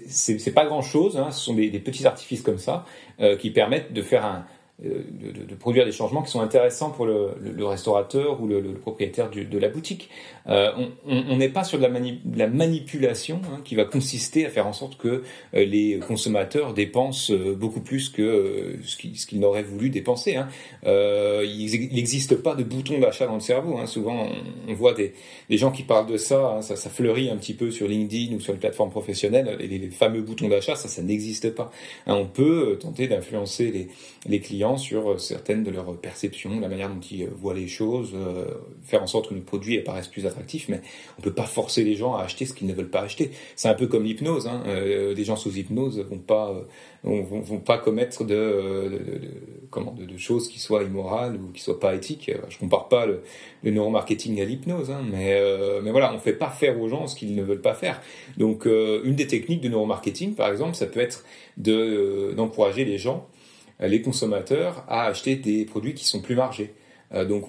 c'est 0.07 0.53
pas 0.53 0.65
grand 0.65 0.81
chose. 0.81 1.17
Hein. 1.17 1.31
Ce 1.31 1.39
sont 1.39 1.53
des, 1.53 1.69
des, 1.69 1.79
petits 1.79 2.05
artifices 2.05 2.41
comme 2.41 2.57
ça 2.57 2.85
qui 3.39 3.51
permettent 3.51 3.93
de 3.93 4.01
faire 4.01 4.25
un 4.25 4.39
euh, 4.39 4.54
de, 4.83 5.31
de, 5.31 5.55
produire 5.55 5.85
des 5.85 5.93
changements 5.93 6.21
qui 6.21 6.31
sont 6.31 6.41
intéressants 6.41 6.89
pour 6.89 7.05
le, 7.05 7.65
restaurateur 7.65 8.41
ou 8.41 8.47
le, 8.47 8.61
propriétaire 8.73 9.29
de 9.29 9.57
la 9.57 9.69
boutique. 9.69 10.09
Euh, 10.47 10.71
on 11.07 11.37
n'est 11.37 11.49
pas 11.49 11.63
sur 11.63 11.79
de 11.79 11.83
la, 11.83 11.89
mani 11.89 12.21
la 12.35 12.47
manipulation 12.47 13.41
hein, 13.45 13.61
qui 13.63 13.75
va 13.75 13.85
consister 13.85 14.45
à 14.45 14.49
faire 14.49 14.67
en 14.67 14.73
sorte 14.73 14.97
que 14.97 15.23
euh, 15.55 15.65
les 15.65 15.99
consommateurs 16.05 16.73
dépensent 16.73 17.33
euh, 17.33 17.55
beaucoup 17.55 17.79
plus 17.79 18.09
que 18.09 18.21
euh, 18.21 18.77
ce 18.83 18.95
qu'ils 18.95 19.13
qu 19.13 19.37
n'auraient 19.37 19.63
voulu 19.63 19.89
dépenser. 19.89 20.35
Hein. 20.35 20.47
il 20.83 21.89
n'existe 21.93 22.35
pas 22.35 22.53
de 22.53 22.63
bouton 22.63 22.99
d'achat 22.99 23.27
dans 23.27 23.35
le 23.35 23.39
cerveau. 23.39 23.77
Hein. 23.77 23.87
Souvent, 23.87 24.27
on, 24.67 24.73
voit 24.73 24.93
des, 24.93 25.13
gens 25.49 25.71
qui 25.71 25.83
parlent 25.83 26.07
de 26.07 26.17
ça, 26.17 26.59
ça, 26.61 26.89
fleurit 26.89 27.29
un 27.29 27.37
petit 27.37 27.53
peu 27.53 27.71
sur 27.71 27.87
LinkedIn 27.87 28.35
ou 28.35 28.39
sur 28.39 28.53
les 28.53 28.59
plateformes 28.59 28.91
professionnelles. 28.91 29.57
Les, 29.59 29.89
fameux 29.89 30.21
boutons 30.21 30.49
d'achat, 30.49 30.75
ça, 30.75 30.87
ça 30.87 31.01
n'existe 31.01 31.51
pas. 31.51 31.71
On 32.07 32.25
peut 32.25 32.77
tenter 32.79 33.07
d'influencer 33.07 33.89
les 34.27 34.39
clients 34.39 34.64
sur 34.75 35.11
euh, 35.11 35.17
certaines 35.17 35.63
de 35.63 35.71
leurs 35.71 35.95
perceptions, 35.97 36.59
la 36.59 36.67
manière 36.67 36.89
dont 36.89 36.99
ils 36.99 37.23
euh, 37.23 37.29
voient 37.35 37.53
les 37.53 37.67
choses, 37.67 38.11
euh, 38.15 38.45
faire 38.83 39.03
en 39.03 39.07
sorte 39.07 39.29
que 39.29 39.33
nos 39.33 39.41
produits 39.41 39.77
apparaissent 39.77 40.07
plus 40.07 40.25
attractifs, 40.25 40.67
mais 40.67 40.81
on 41.17 41.21
ne 41.21 41.23
peut 41.23 41.33
pas 41.33 41.45
forcer 41.45 41.83
les 41.83 41.95
gens 41.95 42.15
à 42.15 42.23
acheter 42.23 42.45
ce 42.45 42.53
qu'ils 42.53 42.67
ne 42.67 42.73
veulent 42.73 42.89
pas 42.89 43.01
acheter. 43.01 43.31
C'est 43.55 43.69
un 43.69 43.75
peu 43.75 43.87
comme 43.87 44.03
l'hypnose. 44.03 44.47
Hein. 44.47 44.63
Des 45.15 45.23
gens 45.23 45.35
sous 45.35 45.55
hypnose 45.55 45.99
vont 45.99 46.17
pas 46.17 46.65
vont, 47.03 47.59
pas 47.59 47.77
commettre 47.77 48.23
de, 48.23 48.99
choses 50.17 50.47
qui 50.47 50.59
soient 50.59 50.83
immorales 50.83 51.35
ou 51.35 51.51
qui 51.51 51.61
soient 51.61 51.79
pas 51.79 51.93
éthiques. 51.93 52.31
Je 52.49 52.57
compare 52.57 52.87
pas 52.87 53.05
le, 53.05 53.21
neuromarketing 53.63 54.41
à 54.41 54.45
l'hypnose, 54.45 54.89
hein, 54.89 55.01
mais 55.11 55.91
voilà, 55.91 56.13
on 56.13 56.19
fait 56.19 56.33
pas 56.33 56.49
faire 56.49 56.79
aux 56.81 56.87
gens 56.87 57.07
ce 57.07 57.15
qu'ils 57.15 57.35
ne 57.35 57.43
veulent 57.43 57.61
pas 57.61 57.75
faire. 57.75 58.01
Donc 58.37 58.65
une 58.65 59.15
des 59.15 59.27
techniques 59.27 59.61
de 59.61 59.69
neuromarketing, 59.69 60.33
par 60.33 60.49
exemple, 60.49 60.75
ça 60.75 60.87
peut 60.87 61.01
être 61.01 61.23
de 61.57 62.33
d'encourager 62.35 62.85
les 62.85 62.97
gens 62.97 63.27
les 63.79 64.01
consommateurs 64.01 64.85
à 64.87 65.05
acheter 65.05 65.35
des 65.35 65.65
produits 65.65 65.93
qui 65.93 66.05
sont 66.05 66.21
plus 66.21 66.35
margés. 66.35 66.73
Euh, 67.13 67.25
donc 67.25 67.45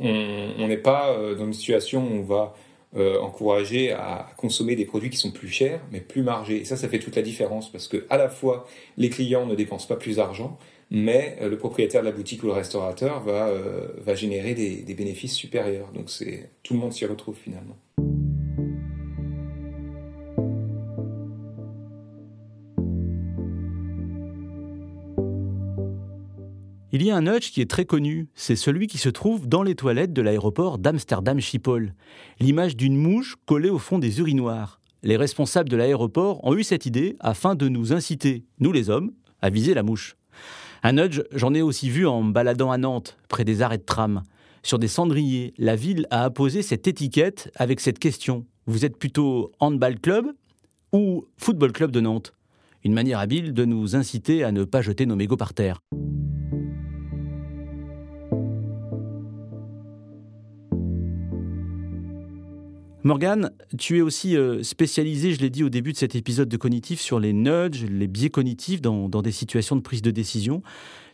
on 0.00 0.68
n'est 0.68 0.76
pas 0.76 1.10
euh, 1.10 1.34
dans 1.34 1.46
une 1.46 1.52
situation 1.52 2.06
où 2.06 2.18
on 2.18 2.22
va 2.22 2.54
euh, 2.96 3.20
encourager 3.20 3.92
à 3.92 4.30
consommer 4.38 4.74
des 4.74 4.86
produits 4.86 5.10
qui 5.10 5.18
sont 5.18 5.30
plus 5.30 5.48
chers, 5.48 5.80
mais 5.92 6.00
plus 6.00 6.22
margés. 6.22 6.62
Et 6.62 6.64
ça, 6.64 6.74
ça 6.74 6.88
fait 6.88 6.98
toute 6.98 7.16
la 7.16 7.22
différence 7.22 7.70
parce 7.70 7.86
que 7.86 8.06
à 8.08 8.16
la 8.16 8.30
fois 8.30 8.66
les 8.96 9.10
clients 9.10 9.44
ne 9.44 9.54
dépensent 9.54 9.86
pas 9.86 9.96
plus 9.96 10.16
d'argent, 10.16 10.58
mais 10.90 11.36
euh, 11.42 11.50
le 11.50 11.58
propriétaire 11.58 12.00
de 12.00 12.06
la 12.06 12.12
boutique 12.12 12.42
ou 12.44 12.46
le 12.46 12.52
restaurateur 12.52 13.20
va, 13.20 13.48
euh, 13.48 13.88
va 13.98 14.14
générer 14.14 14.54
des, 14.54 14.76
des 14.76 14.94
bénéfices 14.94 15.34
supérieurs. 15.34 15.92
Donc 15.92 16.08
c'est 16.08 16.48
tout 16.62 16.72
le 16.72 16.80
monde 16.80 16.94
s'y 16.94 17.04
retrouve 17.04 17.36
finalement. 17.36 17.76
Il 26.90 27.02
y 27.02 27.10
a 27.10 27.16
un 27.16 27.20
nudge 27.20 27.50
qui 27.50 27.60
est 27.60 27.68
très 27.70 27.84
connu, 27.84 28.28
c'est 28.34 28.56
celui 28.56 28.86
qui 28.86 28.96
se 28.96 29.10
trouve 29.10 29.46
dans 29.46 29.62
les 29.62 29.74
toilettes 29.74 30.14
de 30.14 30.22
l'aéroport 30.22 30.78
d'Amsterdam 30.78 31.38
Schiphol. 31.38 31.92
L'image 32.40 32.76
d'une 32.76 32.96
mouche 32.96 33.36
collée 33.44 33.68
au 33.68 33.76
fond 33.76 33.98
des 33.98 34.20
urinoirs. 34.20 34.80
Les 35.02 35.18
responsables 35.18 35.68
de 35.68 35.76
l'aéroport 35.76 36.42
ont 36.44 36.56
eu 36.56 36.64
cette 36.64 36.86
idée 36.86 37.16
afin 37.20 37.54
de 37.54 37.68
nous 37.68 37.92
inciter, 37.92 38.46
nous 38.58 38.72
les 38.72 38.88
hommes, 38.88 39.12
à 39.42 39.50
viser 39.50 39.74
la 39.74 39.82
mouche. 39.82 40.16
Un 40.82 40.92
nudge, 40.92 41.20
j'en 41.34 41.52
ai 41.52 41.60
aussi 41.60 41.90
vu 41.90 42.06
en 42.06 42.24
baladant 42.24 42.70
à 42.70 42.78
Nantes, 42.78 43.18
près 43.28 43.44
des 43.44 43.60
arrêts 43.60 43.76
de 43.76 43.82
tram. 43.82 44.22
Sur 44.62 44.78
des 44.78 44.88
cendriers, 44.88 45.52
la 45.58 45.76
ville 45.76 46.06
a 46.10 46.24
apposé 46.24 46.62
cette 46.62 46.88
étiquette 46.88 47.50
avec 47.56 47.80
cette 47.80 47.98
question. 47.98 48.46
Vous 48.64 48.86
êtes 48.86 48.96
plutôt 48.96 49.52
handball 49.60 50.00
club 50.00 50.32
ou 50.94 51.26
football 51.36 51.72
club 51.72 51.90
de 51.90 52.00
Nantes? 52.00 52.32
Une 52.82 52.94
manière 52.94 53.18
habile 53.18 53.52
de 53.52 53.66
nous 53.66 53.94
inciter 53.94 54.42
à 54.42 54.52
ne 54.52 54.64
pas 54.64 54.80
jeter 54.80 55.04
nos 55.04 55.16
mégots 55.16 55.36
par 55.36 55.52
terre. 55.52 55.80
Morgane, 63.08 63.52
tu 63.78 63.96
es 63.96 64.00
aussi 64.02 64.36
euh, 64.36 64.62
spécialisé, 64.62 65.32
je 65.32 65.40
l'ai 65.40 65.48
dit 65.48 65.64
au 65.64 65.70
début 65.70 65.94
de 65.94 65.96
cet 65.96 66.14
épisode 66.14 66.46
de 66.46 66.58
Cognitif, 66.58 67.00
sur 67.00 67.18
les 67.18 67.32
nudges, 67.32 67.86
les 67.86 68.06
biais 68.06 68.28
cognitifs 68.28 68.82
dans, 68.82 69.08
dans, 69.08 69.22
des 69.22 69.32
situations 69.32 69.76
de 69.76 69.80
prise 69.80 70.02
de 70.02 70.10
décision. 70.10 70.62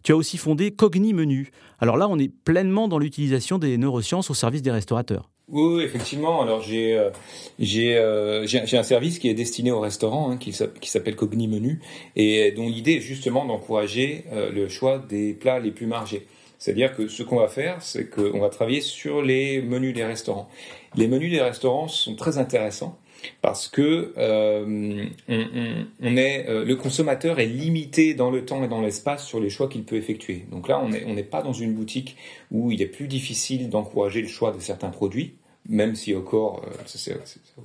Tu 0.02 0.10
as 0.10 0.16
aussi 0.16 0.36
fondé 0.36 0.72
Cogni 0.72 1.14
Menu. 1.14 1.52
Alors 1.78 1.96
là, 1.96 2.08
on 2.08 2.18
est 2.18 2.28
pleinement 2.28 2.88
dans 2.88 2.98
l'utilisation 2.98 3.58
des 3.58 3.78
neurosciences 3.78 4.28
au 4.28 4.34
service 4.34 4.60
des 4.60 4.72
restaurateurs. 4.72 5.30
Oui, 5.48 5.84
effectivement. 5.84 6.40
Alors 6.40 6.62
j'ai 6.62 6.96
euh, 6.96 7.10
j'ai 7.58 7.96
euh, 7.96 8.46
un 8.72 8.82
service 8.82 9.18
qui 9.18 9.28
est 9.28 9.34
destiné 9.34 9.70
aux 9.70 9.80
restaurants, 9.80 10.30
hein, 10.30 10.38
qui 10.38 10.52
s'appelle 10.52 11.16
Cogni 11.16 11.48
Menu, 11.48 11.80
et 12.16 12.50
dont 12.52 12.66
l'idée 12.66 12.94
est 12.94 13.00
justement 13.00 13.44
d'encourager 13.44 14.24
euh, 14.32 14.50
le 14.50 14.68
choix 14.68 14.98
des 14.98 15.34
plats 15.34 15.60
les 15.60 15.70
plus 15.70 15.86
margés. 15.86 16.26
C'est-à-dire 16.64 16.96
que 16.96 17.08
ce 17.08 17.22
qu'on 17.22 17.36
va 17.36 17.48
faire, 17.48 17.82
c'est 17.82 18.08
qu'on 18.08 18.40
va 18.40 18.48
travailler 18.48 18.80
sur 18.80 19.20
les 19.20 19.60
menus 19.60 19.92
des 19.92 20.02
restaurants. 20.02 20.48
Les 20.96 21.08
menus 21.08 21.30
des 21.30 21.42
restaurants 21.42 21.88
sont 21.88 22.14
très 22.14 22.38
intéressants 22.38 22.98
parce 23.42 23.68
que 23.68 24.14
euh, 24.16 25.04
euh, 25.28 25.84
le 26.64 26.74
consommateur 26.74 27.38
est 27.38 27.48
limité 27.48 28.14
dans 28.14 28.30
le 28.30 28.46
temps 28.46 28.64
et 28.64 28.68
dans 28.68 28.80
l'espace 28.80 29.26
sur 29.26 29.40
les 29.40 29.50
choix 29.50 29.68
qu'il 29.68 29.84
peut 29.84 29.96
effectuer. 29.96 30.46
Donc 30.50 30.68
là, 30.68 30.80
on 30.82 30.88
n'est 30.88 31.22
pas 31.22 31.42
dans 31.42 31.52
une 31.52 31.74
boutique 31.74 32.16
où 32.50 32.70
il 32.70 32.80
est 32.80 32.86
plus 32.86 33.08
difficile 33.08 33.68
d'encourager 33.68 34.22
le 34.22 34.28
choix 34.28 34.50
de 34.50 34.58
certains 34.58 34.88
produits, 34.88 35.34
même 35.68 35.94
si 35.94 36.16
encore 36.16 36.62
euh, 36.66 37.10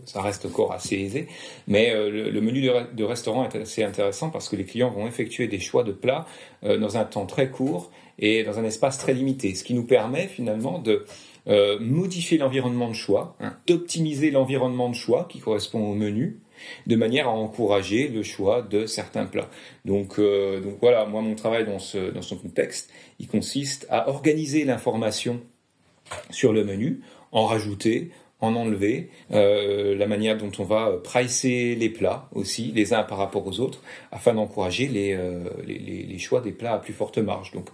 ça 0.04 0.22
reste 0.22 0.46
encore 0.46 0.74
assez 0.74 0.98
aisé. 0.98 1.30
Mais 1.68 1.94
le, 1.94 2.42
menu 2.42 2.70
de, 2.94 3.04
restaurant 3.06 3.50
est 3.50 3.56
assez 3.56 3.82
intéressant 3.82 4.30
parce 4.30 4.50
que 4.50 4.58
les 4.58 4.66
clients 4.66 4.92
vont 4.92 5.08
effectuer 5.08 5.48
des 5.48 5.60
choix 5.62 5.86
de 5.86 5.94
plats 5.94 6.26
dans 6.64 6.98
un 6.98 7.06
temps 7.06 7.26
très 7.26 7.50
court 7.50 7.92
et 8.20 8.44
dans 8.44 8.60
un 8.60 8.64
espace 8.64 8.98
très 8.98 9.14
limité, 9.14 9.56
ce 9.56 9.64
qui 9.64 9.74
nous 9.74 9.86
permet 9.86 10.28
finalement 10.28 10.80
de 10.80 11.06
euh, 11.48 11.80
modifier 11.80 12.38
l'environnement 12.38 12.90
de 12.90 12.94
choix, 12.94 13.36
hein, 13.40 13.56
d'optimiser 13.66 14.30
l'environnement 14.30 14.90
de 14.90 14.96
choix 14.96 15.26
qui 15.30 15.40
correspond 15.40 15.90
au 15.90 15.96
menu, 15.96 16.40
de 16.88 16.96
manière 16.96 17.28
à 17.28 17.32
encourager 17.32 18.10
le 18.10 18.22
choix 18.22 18.62
de 18.62 18.86
certains 18.86 19.26
plats. 19.26 19.50
Donc, 19.86 20.20
euh, 20.20 20.60
donc 20.60 20.76
voilà, 20.82 21.06
moi 21.06 21.22
mon 21.22 21.36
travail 21.36 21.66
dans 21.66 21.80
ce, 21.80 22.12
dans 22.12 22.22
ce 22.22 22.36
contexte, 22.36 22.92
il 23.20 23.28
consiste 23.28 23.88
à 23.90 24.10
organiser 24.10 24.66
l'information 24.66 25.42
sur 26.30 26.54
le 26.54 26.66
menu, 26.66 27.02
en 27.32 27.46
rajouter, 27.46 28.12
en 28.42 28.56
enlever, 28.56 29.10
euh, 29.32 29.96
la 29.96 30.08
manière 30.08 30.38
dont 30.38 30.52
on 30.60 30.64
va 30.64 30.94
pricer 31.04 31.76
les 31.76 31.90
plats 31.90 32.30
aussi, 32.34 32.72
les 32.74 32.94
uns 32.94 33.04
par 33.04 33.18
rapport 33.18 33.46
aux 33.46 33.60
autres, 33.60 33.82
afin 34.12 34.34
d'encourager 34.34 34.88
les, 34.88 35.14
euh, 35.14 35.44
les, 35.66 35.78
les, 35.78 36.18
choix 36.20 36.40
des 36.40 36.52
plats 36.52 36.74
à 36.74 36.80
plus 36.80 36.94
forte 36.94 37.18
marge. 37.18 37.52
Donc 37.52 37.68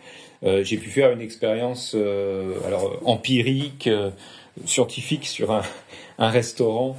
euh, 0.44 0.64
j'ai 0.64 0.78
pu 0.78 0.90
faire 0.90 1.12
une 1.12 1.22
expérience 1.22 1.94
euh, 1.96 2.56
alors 2.66 3.00
empirique, 3.06 3.88
euh, 3.88 4.10
scientifique 4.66 5.26
sur 5.28 5.52
un, 5.52 5.62
un 6.18 6.30
restaurant. 6.30 6.98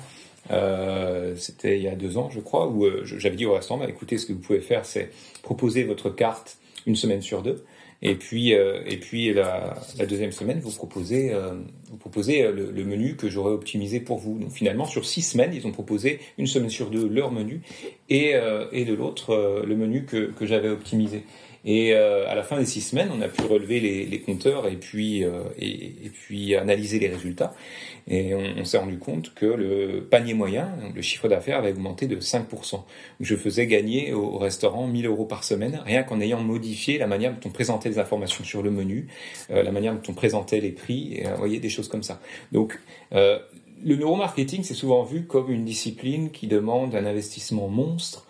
C'était 1.36 1.76
il 1.76 1.82
y 1.82 1.88
a 1.88 1.96
deux 1.96 2.18
ans, 2.18 2.30
je 2.30 2.38
crois, 2.38 2.68
où 2.68 2.86
j'avais 3.02 3.34
dit 3.34 3.46
au 3.46 3.54
restaurant 3.54 3.80
bah, 3.80 3.88
écoutez, 3.88 4.16
ce 4.16 4.26
que 4.26 4.32
vous 4.32 4.38
pouvez 4.38 4.60
faire, 4.60 4.86
c'est 4.86 5.10
proposer 5.42 5.82
votre 5.82 6.08
carte 6.08 6.58
une 6.86 6.94
semaine 6.94 7.20
sur 7.20 7.42
deux. 7.42 7.64
Et 8.02 8.14
puis, 8.14 8.54
euh, 8.54 8.82
et 8.86 8.98
puis 8.98 9.32
la, 9.32 9.76
deuxième 10.08 10.32
semaine, 10.32 10.60
vous 10.60 10.70
proposez, 10.70 11.32
euh, 11.32 11.54
vous 11.90 11.96
proposez 11.96 12.42
euh, 12.42 12.52
le, 12.52 12.84
menu 12.84 13.16
que 13.16 13.28
j'aurais 13.28 13.52
optimisé 13.52 14.00
pour 14.00 14.18
vous. 14.18 14.38
Donc 14.38 14.50
finalement, 14.50 14.84
sur 14.84 15.04
six 15.04 15.22
semaines, 15.22 15.52
ils 15.54 15.66
ont 15.66 15.72
proposé 15.72 16.20
une 16.38 16.46
semaine 16.46 16.70
sur 16.70 16.90
deux 16.90 17.08
leur 17.08 17.32
menu 17.32 17.62
et, 18.08 18.34
et 18.72 18.84
de 18.84 18.94
l'autre 18.94 19.64
le 19.66 19.76
menu 19.76 20.04
que, 20.04 20.30
que 20.30 20.46
j'avais 20.46 20.68
optimisé. 20.68 21.24
Et 21.66 21.94
à 21.94 22.34
la 22.34 22.42
fin 22.44 22.58
des 22.58 22.64
six 22.64 22.80
semaines, 22.80 23.10
on 23.12 23.20
a 23.20 23.28
pu 23.28 23.42
relever 23.42 23.80
les, 23.80 24.20
compteurs 24.20 24.68
et 24.68 24.76
puis, 24.76 25.22
et, 25.58 25.84
et, 26.04 26.10
puis 26.10 26.54
analyser 26.54 27.00
les 27.00 27.08
résultats. 27.08 27.54
Et 28.08 28.34
on, 28.34 28.64
s'est 28.64 28.78
rendu 28.78 28.98
compte 28.98 29.34
que 29.34 29.46
le 29.46 30.04
panier 30.08 30.32
moyen, 30.32 30.70
le 30.94 31.02
chiffre 31.02 31.28
d'affaires 31.28 31.58
avait 31.58 31.72
augmenté 31.72 32.06
de 32.06 32.20
5%. 32.20 32.82
Je 33.18 33.34
faisais 33.34 33.66
gagner 33.66 34.12
au 34.12 34.38
restaurant 34.38 34.86
1000 34.86 35.06
euros 35.06 35.24
par 35.24 35.42
semaine, 35.42 35.80
rien 35.84 36.04
qu'en 36.04 36.20
ayant 36.20 36.40
modifié 36.40 36.98
la 36.98 37.08
manière 37.08 37.32
dont 37.32 37.48
on 37.48 37.50
présentait 37.50 37.88
les 37.88 37.98
informations 37.98 38.44
sur 38.44 38.62
le 38.62 38.70
menu, 38.70 39.08
euh, 39.50 39.64
la 39.64 39.72
manière 39.72 39.92
dont 39.92 40.02
on 40.08 40.14
présentait 40.14 40.60
les 40.60 40.70
prix, 40.70 41.14
et, 41.14 41.26
euh, 41.26 41.34
voyez, 41.34 41.58
des 41.58 41.68
choses 41.68 41.88
comme 41.88 42.04
ça. 42.04 42.20
Donc, 42.52 42.78
euh, 43.12 43.40
le 43.84 43.96
neuromarketing, 43.96 44.62
c'est 44.62 44.74
souvent 44.74 45.02
vu 45.02 45.26
comme 45.26 45.50
une 45.50 45.64
discipline 45.64 46.30
qui 46.30 46.46
demande 46.46 46.94
un 46.94 47.04
investissement 47.04 47.68
monstre, 47.68 48.26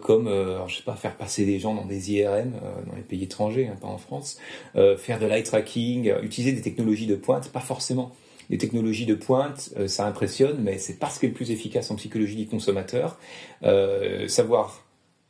comme, 0.00 0.28
je 0.66 0.76
sais 0.76 0.82
pas, 0.82 0.96
faire 0.96 1.16
passer 1.16 1.44
des 1.44 1.60
gens 1.60 1.74
dans 1.74 1.84
des 1.84 2.12
IRM 2.12 2.52
dans 2.86 2.96
les 2.96 3.02
pays 3.02 3.22
étrangers, 3.22 3.68
hein, 3.68 3.76
pas 3.80 3.86
en 3.86 3.98
France, 3.98 4.38
faire 4.74 5.20
de 5.20 5.26
l'eye 5.26 5.44
tracking, 5.44 6.12
utiliser 6.22 6.52
des 6.52 6.62
technologies 6.62 7.06
de 7.06 7.14
pointe, 7.14 7.50
pas 7.50 7.60
forcément 7.60 8.12
les 8.50 8.58
technologies 8.58 9.06
de 9.06 9.14
pointe, 9.14 9.70
euh, 9.76 9.88
ça 9.88 10.06
impressionne, 10.06 10.58
mais 10.60 10.78
c'est 10.78 10.98
parce 10.98 11.18
qu'elle 11.18 11.30
est 11.30 11.32
le 11.32 11.36
plus 11.36 11.50
efficace 11.50 11.90
en 11.90 11.96
psychologie 11.96 12.36
du 12.36 12.46
consommateur. 12.46 13.18
Euh, 13.62 14.28
savoir 14.28 14.84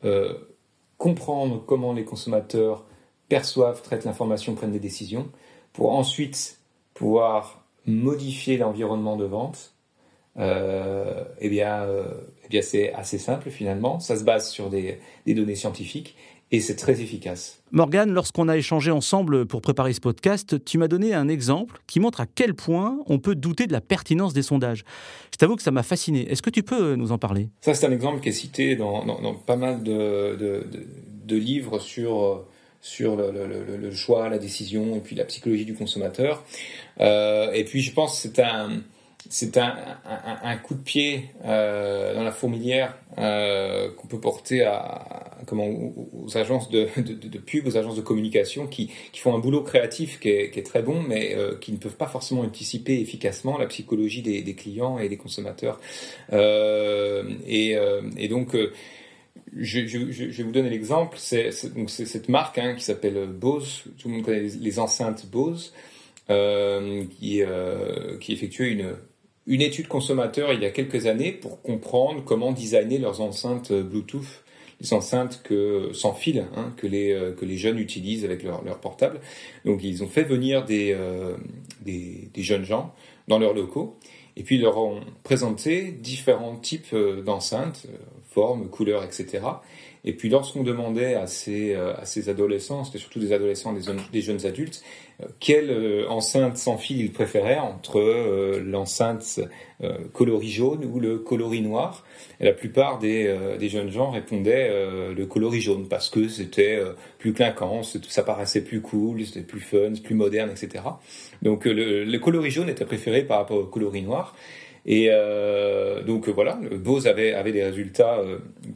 euh, 0.04 0.34
comprendre 0.98 1.62
comment 1.64 1.92
les 1.92 2.04
consommateurs 2.04 2.84
perçoivent, 3.28 3.82
traitent 3.82 4.04
l'information, 4.04 4.54
prennent 4.54 4.72
des 4.72 4.80
décisions, 4.80 5.30
pour 5.72 5.92
ensuite 5.92 6.58
pouvoir 6.94 7.65
modifier 7.86 8.56
l'environnement 8.56 9.16
de 9.16 9.24
vente. 9.24 9.74
eh 10.38 11.48
bien, 11.48 11.86
eh 12.44 12.48
bien 12.48 12.62
c'est 12.62 12.92
assez 12.92 13.18
simple 13.18 13.50
finalement. 13.50 14.00
Ça 14.00 14.16
se 14.16 14.24
base 14.24 14.50
sur 14.50 14.70
des, 14.70 14.98
des 15.24 15.34
données 15.34 15.54
scientifiques 15.54 16.16
et 16.52 16.60
c'est 16.60 16.76
très 16.76 17.00
efficace. 17.00 17.60
Morgane, 17.72 18.12
lorsqu'on 18.12 18.48
a 18.48 18.56
échangé 18.56 18.90
ensemble 18.90 19.46
pour 19.46 19.60
préparer 19.60 19.92
ce 19.92 20.00
podcast, 20.00 20.64
tu 20.64 20.78
m'as 20.78 20.86
donné 20.86 21.12
un 21.12 21.28
exemple 21.28 21.80
qui 21.86 21.98
montre 21.98 22.20
à 22.20 22.26
quel 22.26 22.54
point 22.54 22.98
on 23.06 23.18
peut 23.18 23.34
douter 23.34 23.66
de 23.66 23.72
la 23.72 23.80
pertinence 23.80 24.32
des 24.32 24.42
sondages. 24.42 24.84
Je 25.32 25.38
t'avoue 25.38 25.56
que 25.56 25.62
ça 25.62 25.72
m'a 25.72 25.82
fasciné. 25.82 26.30
Est-ce 26.30 26.42
que 26.42 26.50
tu 26.50 26.62
peux 26.62 26.94
nous 26.94 27.10
en 27.10 27.18
parler? 27.18 27.50
Ça, 27.62 27.74
c'est 27.74 27.86
un 27.86 27.92
exemple 27.92 28.20
qui 28.20 28.28
est 28.28 28.32
cité 28.32 28.76
dans, 28.76 29.02
pas 29.46 29.56
mal 29.56 29.82
de, 29.82 30.64
livres 31.28 31.80
sur, 31.80 32.44
sur 32.86 33.16
le, 33.16 33.90
choix, 33.90 34.28
la 34.28 34.38
décision 34.38 34.94
et 34.94 35.00
puis 35.00 35.16
la 35.16 35.24
psychologie 35.24 35.64
du 35.64 35.74
consommateur. 35.74 36.44
Euh, 37.00 37.50
et 37.52 37.64
puis, 37.64 37.80
je 37.80 37.92
pense 37.92 38.12
que 38.12 38.28
c'est 38.28 38.40
un 38.40 38.80
c'est 39.28 39.56
un, 39.56 39.74
un, 40.42 40.56
coup 40.56 40.74
de 40.74 40.82
pied 40.82 41.30
euh, 41.44 42.14
dans 42.14 42.22
la 42.22 42.30
fourmilière 42.30 42.96
euh, 43.18 43.90
qu'on 43.96 44.06
peut 44.06 44.20
porter 44.20 44.62
à, 44.62 45.36
comment, 45.46 45.66
aux, 45.66 46.36
agences 46.36 46.70
de, 46.70 46.86
de, 46.96 47.14
de, 47.14 47.38
pub, 47.38 47.66
aux 47.66 47.76
agences 47.76 47.96
de 47.96 48.02
communication 48.02 48.68
qui, 48.68 48.90
qui 49.12 49.20
font 49.20 49.34
un 49.34 49.40
boulot 49.40 49.62
créatif 49.62 50.20
qui 50.20 50.28
est, 50.28 50.50
qui 50.50 50.60
est 50.60 50.62
très 50.62 50.82
bon, 50.82 51.02
mais 51.02 51.34
euh, 51.34 51.56
qui 51.56 51.72
ne 51.72 51.78
peuvent 51.78 51.96
pas 51.96 52.06
forcément 52.06 52.42
anticiper 52.42 53.00
efficacement 53.00 53.58
la 53.58 53.66
psychologie 53.66 54.22
des, 54.22 54.42
des 54.42 54.54
clients 54.54 54.98
et 54.98 55.08
des 55.08 55.16
consommateurs. 55.16 55.80
Euh, 56.32 57.24
et, 57.46 57.76
euh, 57.76 58.02
et, 58.16 58.28
donc, 58.28 58.56
je, 59.56 59.80
vais 59.80 60.42
vous 60.42 60.52
donner 60.52 60.70
l'exemple. 60.70 61.16
C'est 61.18 61.50
cette 61.50 62.28
marque 62.28 62.58
hein, 62.58 62.74
qui 62.74 62.84
s'appelle 62.84 63.26
Bose. 63.26 63.84
Tout 63.98 64.08
le 64.08 64.14
monde 64.14 64.24
connaît 64.24 64.42
les, 64.42 64.78
enceintes 64.78 65.26
Bose. 65.26 65.72
qui, 66.28 67.42
qui 68.20 68.32
effectuait 68.32 68.78
une 69.46 69.62
étude 69.62 69.86
consommateur 69.86 70.52
il 70.52 70.62
y 70.62 70.66
a 70.66 70.70
quelques 70.70 71.06
années 71.06 71.32
pour 71.32 71.62
comprendre 71.62 72.22
comment 72.24 72.52
designer 72.52 72.98
leurs 72.98 73.20
enceintes 73.20 73.72
Bluetooth, 73.72 74.42
les 74.80 74.92
enceintes 74.92 75.42
sans 75.92 76.12
fil 76.12 76.46
hein, 76.54 76.72
que, 76.76 76.86
les, 76.86 77.12
euh, 77.12 77.32
que 77.32 77.44
les 77.44 77.56
jeunes 77.56 77.78
utilisent 77.78 78.24
avec 78.24 78.42
leur, 78.42 78.64
leur 78.64 78.78
portable. 78.78 79.20
Donc 79.64 79.82
ils 79.82 80.02
ont 80.02 80.08
fait 80.08 80.24
venir 80.24 80.64
des, 80.64 80.92
euh, 80.92 81.36
des, 81.82 82.30
jeunes 82.36 82.64
gens 82.64 82.94
dans 83.28 83.38
leurs 83.38 83.54
locaux 83.54 83.96
et 84.36 84.42
puis 84.42 84.56
ils 84.56 84.62
leur 84.62 84.76
ont 84.78 85.00
présenté 85.22 85.92
différents 85.92 86.56
types 86.56 86.92
euh, 86.92 87.22
d'enceintes, 87.22 87.86
formes, 88.36 88.68
couleurs, 88.68 89.02
etc. 89.02 89.40
Et 90.04 90.12
puis 90.12 90.28
lorsqu'on 90.28 90.62
demandait 90.62 91.14
à 91.14 91.26
ces, 91.26 91.74
à 91.74 92.04
ces 92.04 92.28
adolescents, 92.28 92.84
c'était 92.84 92.98
surtout 92.98 93.18
des 93.18 93.32
adolescents, 93.32 93.72
des, 94.12 94.20
jeunes 94.20 94.46
adultes, 94.46 94.84
quelle 95.40 95.70
euh, 95.70 96.08
enceinte 96.08 96.58
sans 96.58 96.76
fil 96.76 97.00
il 97.00 97.10
préférait 97.10 97.58
entre 97.58 97.98
euh, 97.98 98.62
l'enceinte 98.64 99.40
euh, 99.82 99.96
coloris 100.12 100.50
jaune 100.50 100.84
ou 100.84 101.00
le 101.00 101.18
coloris 101.18 101.62
noir. 101.62 102.04
La 102.38 102.52
plupart 102.52 102.98
des, 102.98 103.34
des 103.58 103.68
jeunes 103.70 103.90
gens 103.90 104.10
répondaient 104.10 104.70
le 105.14 105.24
coloris 105.24 105.62
jaune 105.62 105.88
parce 105.88 106.10
que 106.10 106.28
c'était 106.28 106.78
plus 107.18 107.32
clinquant, 107.32 107.80
ça 107.82 108.22
paraissait 108.22 108.62
plus 108.62 108.82
cool, 108.82 109.24
c'était 109.24 109.40
plus 109.40 109.60
fun, 109.60 109.92
plus 110.04 110.14
moderne, 110.14 110.50
etc. 110.50 110.84
Donc 111.40 111.64
le, 111.64 112.04
le 112.04 112.18
coloris 112.18 112.50
jaune 112.50 112.68
était 112.68 112.84
préféré 112.84 113.22
par 113.22 113.38
rapport 113.38 113.56
au 113.56 113.64
coloris 113.64 114.02
noir. 114.02 114.34
Et 114.86 115.08
euh, 115.10 116.02
donc 116.02 116.28
voilà, 116.28 116.58
Bose 116.72 117.06
avait, 117.06 117.34
avait 117.34 117.52
des 117.52 117.64
résultats 117.64 118.20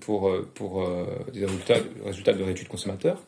pour, 0.01 0.33
pour 0.55 0.87
des 1.33 1.44
résultats, 1.44 1.77
résultats 2.05 2.33
de 2.33 2.38
leur 2.38 2.49
étude 2.49 2.68
consommateur. 2.68 3.23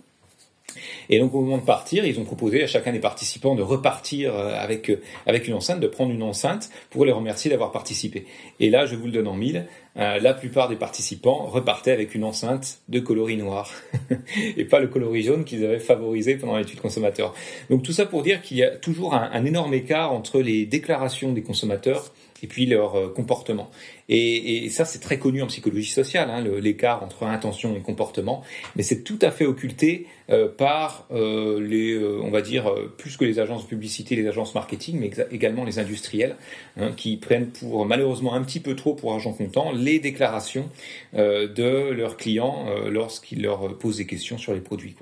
Et 1.09 1.19
donc 1.19 1.35
au 1.35 1.41
moment 1.41 1.59
de 1.59 1.65
partir, 1.65 2.05
ils 2.05 2.19
ont 2.19 2.25
proposé 2.25 2.63
à 2.63 2.67
chacun 2.67 2.93
des 2.93 3.01
participants 3.01 3.55
de 3.55 3.63
repartir 3.63 4.35
euh, 4.35 4.55
avec, 4.59 4.91
euh, 4.91 5.01
avec 5.27 5.49
une 5.49 5.55
enceinte, 5.55 5.81
de 5.81 5.87
prendre 5.87 6.13
une 6.13 6.23
enceinte 6.23 6.71
pour 6.91 7.05
les 7.05 7.13
remercier 7.13 7.51
d'avoir 7.51 7.73
participé. 7.73 8.27
Et 8.61 8.71
là, 8.71 8.87
je 8.87 8.97
vous 8.97 9.07
le 9.07 9.13
donne 9.13 9.29
en 9.29 9.35
mille, 9.35 9.67
euh, 9.97 10.19
la 10.19 10.35
plupart 10.35 10.69
des 10.69 10.77
participants 10.77 11.47
repartaient 11.47 11.93
avec 11.93 12.15
une 12.15 12.25
enceinte 12.25 12.79
de 12.89 13.01
coloris 13.01 13.37
noir 13.37 13.71
et 14.57 14.65
pas 14.65 14.81
le 14.81 14.89
coloris 14.89 15.23
jaune 15.23 15.45
qu'ils 15.45 15.65
avaient 15.65 15.79
favorisé 15.79 16.37
pendant 16.37 16.57
l'étude 16.57 16.81
consommateur. 16.81 17.35
Donc 17.71 17.83
tout 17.83 17.93
ça 17.93 18.07
pour 18.07 18.23
dire 18.23 18.43
qu'il 18.43 18.57
y 18.57 18.65
a 18.65 18.71
toujours 18.71 19.15
un 19.15 19.45
énorme 19.45 19.75
écart 19.75 20.13
entre 20.13 20.41
les 20.41 20.65
déclarations 20.67 21.33
des 21.33 21.43
consommateurs 21.43 22.13
et 22.43 22.47
puis 22.47 22.67
leur 22.67 22.97
euh, 22.97 23.09
comportement. 23.09 23.71
Et, 24.09 24.69
ça, 24.69 24.85
c'est 24.85 24.99
très 24.99 25.19
connu 25.19 25.43
en 25.43 25.47
psychologie 25.47 25.91
sociale, 25.91 26.29
hein, 26.31 26.45
l'écart 26.61 27.03
entre 27.03 27.25
intention 27.25 27.75
et 27.77 27.81
comportement, 27.81 28.43
mais 28.77 28.83
c'est 28.83 29.03
tout 29.05 29.19
à 29.23 29.31
fait 29.31 29.47
occulté 29.47 30.07
euh, 30.29 30.49
par 30.49 31.07
euh, 31.13 31.61
les, 31.61 31.99
on 31.99 32.31
va 32.31 32.43
dire, 32.43 32.73
plus 32.99 33.17
que 33.17 33.25
les 33.25 33.39
agences 33.39 33.63
de 33.65 33.69
publicité, 33.69 34.17
les 34.17 34.27
agences 34.27 34.55
marketing, 34.55 34.99
mais 35.01 35.11
également 35.31 35.65
les 35.65 35.79
industriels, 35.79 36.37
hein, 36.77 36.93
qui 36.97 37.17
prennent 37.17 37.49
pour 37.49 37.87
malheureusement 37.87 38.35
un 38.35 38.43
petit 38.43 38.61
peu 38.61 38.77
trop 38.77 38.95
pour 38.95 39.13
argent 39.13 39.33
comptant 39.33 39.73
les 39.73 39.99
déclarations 39.99 40.69
de 41.15 41.91
leurs 41.91 42.17
clients 42.17 42.67
lorsqu'ils 42.89 43.43
leur 43.43 43.79
posent 43.79 43.99
des 43.99 44.07
questions 44.07 44.39
sur 44.39 44.55
les 44.55 44.61
produits. 44.61 44.95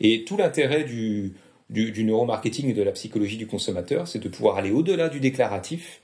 Et 0.00 0.24
tout 0.24 0.36
l'intérêt 0.36 0.84
du 0.84 1.34
neuromarketing 1.70 2.68
et 2.68 2.74
de 2.74 2.82
la 2.82 2.92
psychologie 2.92 3.36
du 3.36 3.46
consommateur, 3.46 4.06
c'est 4.06 4.18
de 4.18 4.28
pouvoir 4.28 4.56
aller 4.56 4.70
au-delà 4.70 5.08
du 5.08 5.20
déclaratif 5.20 6.00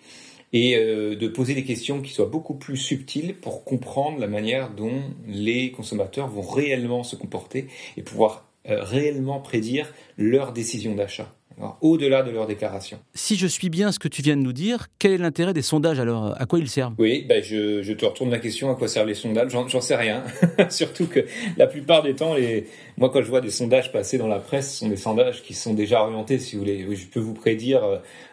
et 0.52 0.76
euh, 0.76 1.16
de 1.16 1.28
poser 1.28 1.54
des 1.54 1.64
questions 1.64 2.00
qui 2.00 2.12
soient 2.12 2.26
beaucoup 2.26 2.54
plus 2.54 2.76
subtiles 2.76 3.34
pour 3.34 3.64
comprendre 3.64 4.18
la 4.18 4.28
manière 4.28 4.70
dont 4.70 5.02
les 5.26 5.70
consommateurs 5.70 6.28
vont 6.28 6.42
réellement 6.42 7.02
se 7.02 7.16
comporter 7.16 7.66
et 7.96 8.02
pouvoir 8.02 8.46
euh, 8.68 8.82
réellement 8.82 9.40
prédire 9.40 9.92
leur 10.16 10.52
décision 10.52 10.94
d'achat 10.94 11.32
au-delà 11.80 12.22
de 12.22 12.30
leur 12.30 12.46
déclaration. 12.46 12.98
Si 13.14 13.36
je 13.36 13.46
suis 13.46 13.68
bien 13.68 13.92
ce 13.92 13.98
que 13.98 14.08
tu 14.08 14.22
viens 14.22 14.36
de 14.36 14.42
nous 14.42 14.52
dire, 14.52 14.88
quel 14.98 15.12
est 15.12 15.18
l'intérêt 15.18 15.52
des 15.52 15.62
sondages 15.62 16.00
alors 16.00 16.34
À 16.40 16.46
quoi 16.46 16.58
ils 16.58 16.68
servent? 16.68 16.94
Oui, 16.98 17.24
ben 17.28 17.42
je, 17.42 17.92
te 17.92 18.04
retourne 18.04 18.30
la 18.30 18.38
question 18.38 18.70
à 18.70 18.74
quoi 18.74 18.88
servent 18.88 19.08
les 19.08 19.14
sondages? 19.14 19.50
J'en 19.50 19.80
sais 19.80 19.96
rien. 19.96 20.22
Surtout 20.70 21.06
que 21.06 21.20
la 21.56 21.66
plupart 21.66 22.02
du 22.02 22.14
temps, 22.14 22.34
les... 22.34 22.66
moi 22.96 23.10
quand 23.10 23.22
je 23.22 23.28
vois 23.28 23.40
des 23.40 23.50
sondages 23.50 23.92
passer 23.92 24.18
dans 24.18 24.28
la 24.28 24.38
presse, 24.38 24.72
ce 24.72 24.78
sont 24.78 24.88
des 24.88 24.96
sondages 24.96 25.42
qui 25.42 25.54
sont 25.54 25.74
déjà 25.74 26.02
orientés, 26.02 26.38
si 26.38 26.56
vous 26.56 26.62
voulez. 26.62 26.86
Je 26.94 27.06
peux 27.06 27.20
vous 27.20 27.34
prédire, 27.34 27.82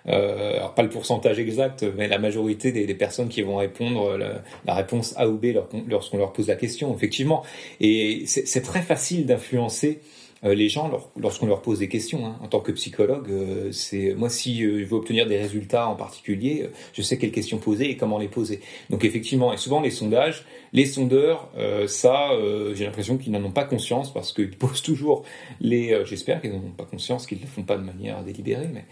euh, 0.08 0.58
alors 0.58 0.74
pas 0.74 0.84
le 0.84 0.90
pourcentage 0.90 1.40
exact, 1.40 1.86
mais 1.98 2.08
la 2.08 2.20
majorité 2.20 2.72
des, 2.72 2.96
personnes 2.96 3.28
qui 3.28 3.42
vont 3.42 3.58
répondre 3.58 4.18
la, 4.66 4.74
réponse 4.74 5.14
A 5.18 5.28
ou 5.28 5.38
B 5.38 5.48
lorsqu'on 5.88 6.18
leur 6.18 6.32
pose 6.32 6.48
la 6.48 6.56
question, 6.56 6.94
effectivement. 6.96 7.44
Et 7.82 8.24
c'est 8.26 8.62
très 8.62 8.82
facile 8.82 9.26
d'influencer 9.26 10.00
euh, 10.04 10.25
les 10.44 10.70
gens, 10.70 10.92
lorsqu'on 11.18 11.48
leur 11.48 11.62
pose 11.62 11.80
des 11.80 11.88
questions, 11.88 12.26
hein, 12.26 12.36
en 12.42 12.48
tant 12.48 12.60
que 12.60 12.72
psychologue, 12.72 13.30
euh, 13.32 13.72
c'est 13.72 14.14
moi 14.14 14.30
si 14.30 14.64
euh, 14.64 14.80
je 14.80 14.86
veux 14.86 14.96
obtenir 14.96 15.26
des 15.26 15.38
résultats 15.38 15.88
en 15.88 15.96
particulier, 15.96 16.70
je 16.94 17.02
sais 17.02 17.18
quelles 17.18 17.32
questions 17.32 17.58
poser 17.58 17.90
et 17.90 17.98
comment 17.98 18.20
les 18.20 18.28
poser. 18.28 18.60
Donc 18.90 19.04
effectivement, 19.06 19.54
et 19.54 19.58
souvent 19.58 19.82
les 19.82 19.90
sondages, 19.90 20.46
les 20.74 20.86
sondeurs, 20.86 21.50
ça, 21.88 22.32
j'ai 22.74 22.84
l'impression 22.84 23.18
qu'ils 23.18 23.32
n'en 23.32 23.44
ont 23.46 23.52
pas 23.52 23.64
conscience 23.64 24.14
parce 24.14 24.34
qu'ils 24.34 24.52
posent 24.58 24.82
toujours 24.82 25.24
les. 25.62 26.02
J'espère 26.06 26.42
qu'ils 26.42 26.52
n'en 26.52 26.58
ont 26.58 26.76
pas 26.78 26.84
conscience, 26.84 27.26
qu'ils 27.26 27.38
ne 27.38 27.44
le 27.44 27.48
font 27.48 27.64
pas 27.64 27.78
de 27.78 27.84
manière 27.84 28.22
délibérée, 28.24 28.68
mais 28.74 28.86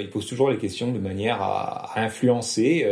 ils 0.00 0.08
posent 0.08 0.26
toujours 0.26 0.48
les 0.48 0.56
questions 0.56 0.90
de 0.90 0.98
manière 0.98 1.42
à, 1.42 2.00
influencer, 2.00 2.86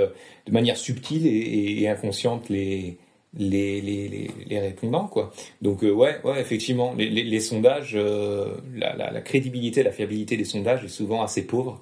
de 0.46 0.52
manière 0.52 0.76
subtile 0.76 1.26
et 1.26 1.88
inconsciente 1.88 2.50
les 2.50 2.98
les, 3.36 3.80
les, 3.80 4.30
les, 4.46 4.60
répondants 4.60 5.06
quoi. 5.06 5.32
Donc 5.60 5.82
euh, 5.82 5.90
ouais 5.90 6.20
ouais 6.24 6.40
effectivement 6.40 6.94
les, 6.96 7.08
les 7.08 7.40
sondages 7.40 7.94
euh, 7.94 8.54
la, 8.74 8.94
la, 8.94 9.20
crédibilité 9.20 9.82
la 9.82 9.90
fiabilité 9.90 10.36
des 10.36 10.44
sondages 10.44 10.84
est 10.84 10.88
souvent 10.88 11.22
assez 11.22 11.46
pauvre 11.46 11.80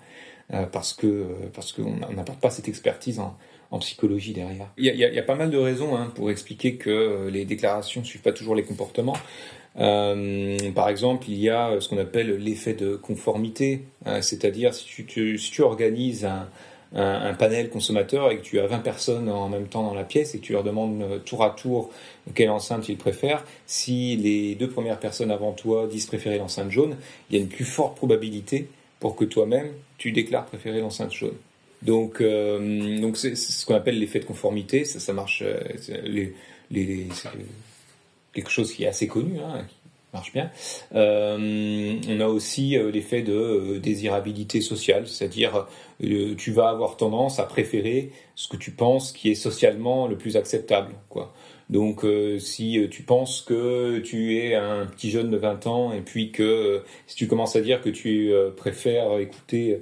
euh, 0.53 0.65
parce 0.65 0.93
que 0.93 1.27
parce 1.55 1.73
qu'on 1.73 1.97
n'apporte 2.15 2.41
pas 2.41 2.51
cette 2.51 2.69
expertise 2.69 3.21
en, 3.21 3.37
en 3.71 3.79
psychologie 3.79 4.33
derrière. 4.33 4.69
Il 4.77 4.85
y, 4.87 4.99
y 4.99 5.19
a, 5.19 5.23
pas 5.23 5.35
mal 5.35 5.51
de 5.51 5.59
raisons 5.59 5.97
hein, 5.97 6.11
pour 6.15 6.31
expliquer 6.31 6.77
que 6.77 7.29
les 7.31 7.45
déclarations 7.45 8.03
suivent 8.05 8.23
pas 8.23 8.33
toujours 8.33 8.55
les 8.55 8.65
comportements. 8.65 9.17
par 9.75 10.88
exemple, 10.88 11.25
il 11.29 11.38
y 11.38 11.49
a 11.49 11.81
ce 11.81 11.88
qu'on 11.88 11.99
appelle 11.99 12.37
l'effet 12.37 12.75
de 12.75 12.97
conformité, 12.97 13.85
c'est-à-dire 14.21 14.75
si 14.75 14.85
tu, 14.85 15.07
tu, 15.07 15.38
si 15.38 15.51
tu 15.51 15.62
organises 15.62 16.27
un, 16.27 16.49
un, 16.95 17.35
panel 17.35 17.71
consommateur 17.71 18.31
et 18.31 18.37
que 18.39 18.43
tu 18.43 18.61
as 18.61 18.67
20 18.67 18.79
personnes 18.81 19.29
en 19.29 19.49
même 19.49 19.67
temps 19.67 19.83
dans 19.83 19.95
la 19.95 20.05
pièce 20.05 20.35
et 20.35 20.39
que 20.39 20.45
tu 20.45 20.53
leur 20.53 20.63
demandes 20.63 21.03
euh, 21.03 21.19
tour 21.19 21.43
à 21.43 21.51
tour 21.51 21.91
quelle 22.35 22.51
enceinte 22.51 22.89
ils 22.89 22.97
préfèrent, 22.97 23.45
si 23.67 24.17
les 24.17 24.55
deux 24.55 24.69
premières 24.69 25.01
personnes 25.01 25.31
avant 25.31 25.53
toi 25.53 25.87
disent 25.87 26.07
préférer 26.07 26.39
l'enceinte 26.39 26.71
jaune, 26.71 26.97
il 27.31 27.37
y 27.37 27.39
a 27.39 27.43
une 27.43 27.49
plus 27.49 27.65
forte 27.65 27.97
probabilité 27.97 28.69
pour 29.01 29.17
que 29.17 29.25
toi-même 29.25 29.73
tu 29.99 30.13
déclares 30.13 30.47
préférer 30.47 30.81
l'enceinte 30.81 31.13
jaune. 31.13 31.35
Donc, 31.83 32.21
euh, 32.21 33.01
donc 33.01 33.17
c'est 33.17 33.35
ce 33.35 33.67
qu'on 33.67 33.75
appelle 33.75 33.99
l'effet 33.99 34.21
de 34.21 34.25
conformité. 34.25 34.85
Ça, 34.85 35.01
ça 35.01 35.13
marche. 35.13 35.43
Euh, 35.45 35.59
les, 36.05 36.35
les, 36.71 37.09
quelque 38.33 38.51
chose 38.51 38.73
qui 38.73 38.85
est 38.85 38.89
assez 38.89 39.07
connu, 39.07 39.39
hein, 39.41 39.67
marche 40.12 40.33
bien. 40.33 40.51
Euh, 40.94 41.96
on 42.09 42.20
a 42.20 42.27
aussi 42.27 42.77
euh, 42.77 42.90
l'effet 42.90 43.22
de 43.22 43.33
euh, 43.33 43.79
désirabilité 43.79 44.61
sociale, 44.61 45.07
c'est-à-dire 45.09 45.66
tu 46.37 46.51
vas 46.51 46.68
avoir 46.68 46.96
tendance 46.96 47.38
à 47.38 47.44
préférer 47.44 48.11
ce 48.35 48.48
que 48.48 48.57
tu 48.57 48.72
penses 48.72 49.12
qui 49.12 49.31
est 49.31 49.37
socialement 49.37 50.09
le 50.09 50.18
plus 50.18 50.37
acceptable, 50.37 50.94
quoi. 51.09 51.33
Donc 51.70 52.05
si 52.38 52.87
tu 52.90 53.05
penses 53.05 53.40
que 53.40 54.01
tu 54.01 54.37
es 54.37 54.57
un 54.57 54.85
petit 54.87 55.11
jeune 55.11 55.31
de 55.31 55.37
20 55.37 55.66
ans 55.68 55.92
et 55.92 56.01
puis 56.01 56.33
que 56.33 56.83
si 57.07 57.14
tu 57.14 57.29
commences 57.29 57.55
à 57.55 57.61
dire 57.61 57.81
que 57.81 57.88
tu 57.88 58.33
préfères 58.57 59.16
écouter 59.20 59.75
euh, 59.75 59.79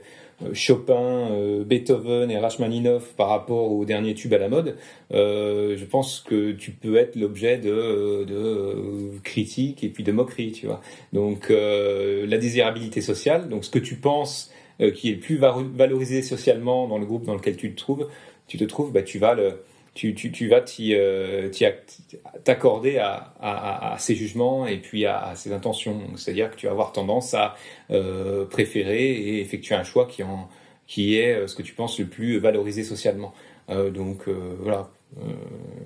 Chopin, 0.53 1.31
euh, 1.33 1.64
Beethoven 1.64 2.31
et 2.31 2.38
Rachmaninoff 2.38 3.14
par 3.14 3.29
rapport 3.29 3.72
au 3.72 3.85
dernier 3.85 4.14
tube 4.14 4.33
à 4.33 4.38
la 4.38 4.48
mode, 4.48 4.76
euh, 5.12 5.76
je 5.76 5.85
pense 5.85 6.20
que 6.20 6.53
tu 6.53 6.70
peux 6.70 6.96
être 6.96 7.16
l'objet 7.16 7.59
de, 7.59 8.24
de 8.24 9.18
critiques 9.22 9.85
et 9.85 9.88
puis 9.88 10.05
de 10.05 10.12
moqueries, 10.12 10.53
tu 10.53 10.66
vois. 10.66 10.81
Donc 11.12 11.50
la 11.50 12.38
désirabilité 12.38 13.00
sociale, 13.00 13.48
donc 13.48 13.64
ce 13.64 13.70
que 13.70 13.79
tu 13.79 13.96
penses 13.96 14.50
qui 14.94 15.11
est 15.11 15.14
le 15.14 15.20
plus 15.20 15.37
valorisé 15.37 16.22
socialement 16.22 16.88
dans 16.88 16.96
le 16.96 17.05
groupe 17.05 17.24
dans 17.26 17.35
lequel 17.35 17.57
tu 17.57 17.70
te 17.72 17.76
trouves, 17.76 18.09
tu 18.46 18.57
te 18.57 18.64
trouves, 18.64 18.92
bah, 18.92 19.03
tu 19.03 19.18
vas 19.18 19.35
le 19.35 19.59
tu, 19.94 20.48
vas 20.48 20.64
euh, 20.81 21.50
t'accorder 22.44 22.98
à, 22.98 23.35
à, 23.40 23.94
à, 23.94 23.98
ses 23.98 24.14
jugements 24.14 24.66
et 24.66 24.79
puis 24.79 25.05
à, 25.07 25.33
ses 25.35 25.53
intentions. 25.53 26.00
C'est-à-dire 26.16 26.50
que 26.50 26.57
tu 26.57 26.66
vas 26.66 26.72
avoir 26.72 26.92
tendance 26.92 27.35
à 27.35 27.57
euh, 27.90 28.44
préférer 28.44 29.11
et 29.11 29.40
effectuer 29.40 29.74
un 29.74 29.85
choix 29.85 30.07
qui, 30.07 31.16
est 31.16 31.35
euh, 31.35 31.46
ce 31.46 31.55
que 31.55 31.62
tu 31.62 31.74
penses 31.74 31.98
le 31.98 32.07
plus 32.07 32.38
valorisé 32.38 32.83
socialement. 32.85 33.35
Donc 33.68 34.29
voilà, 34.59 34.90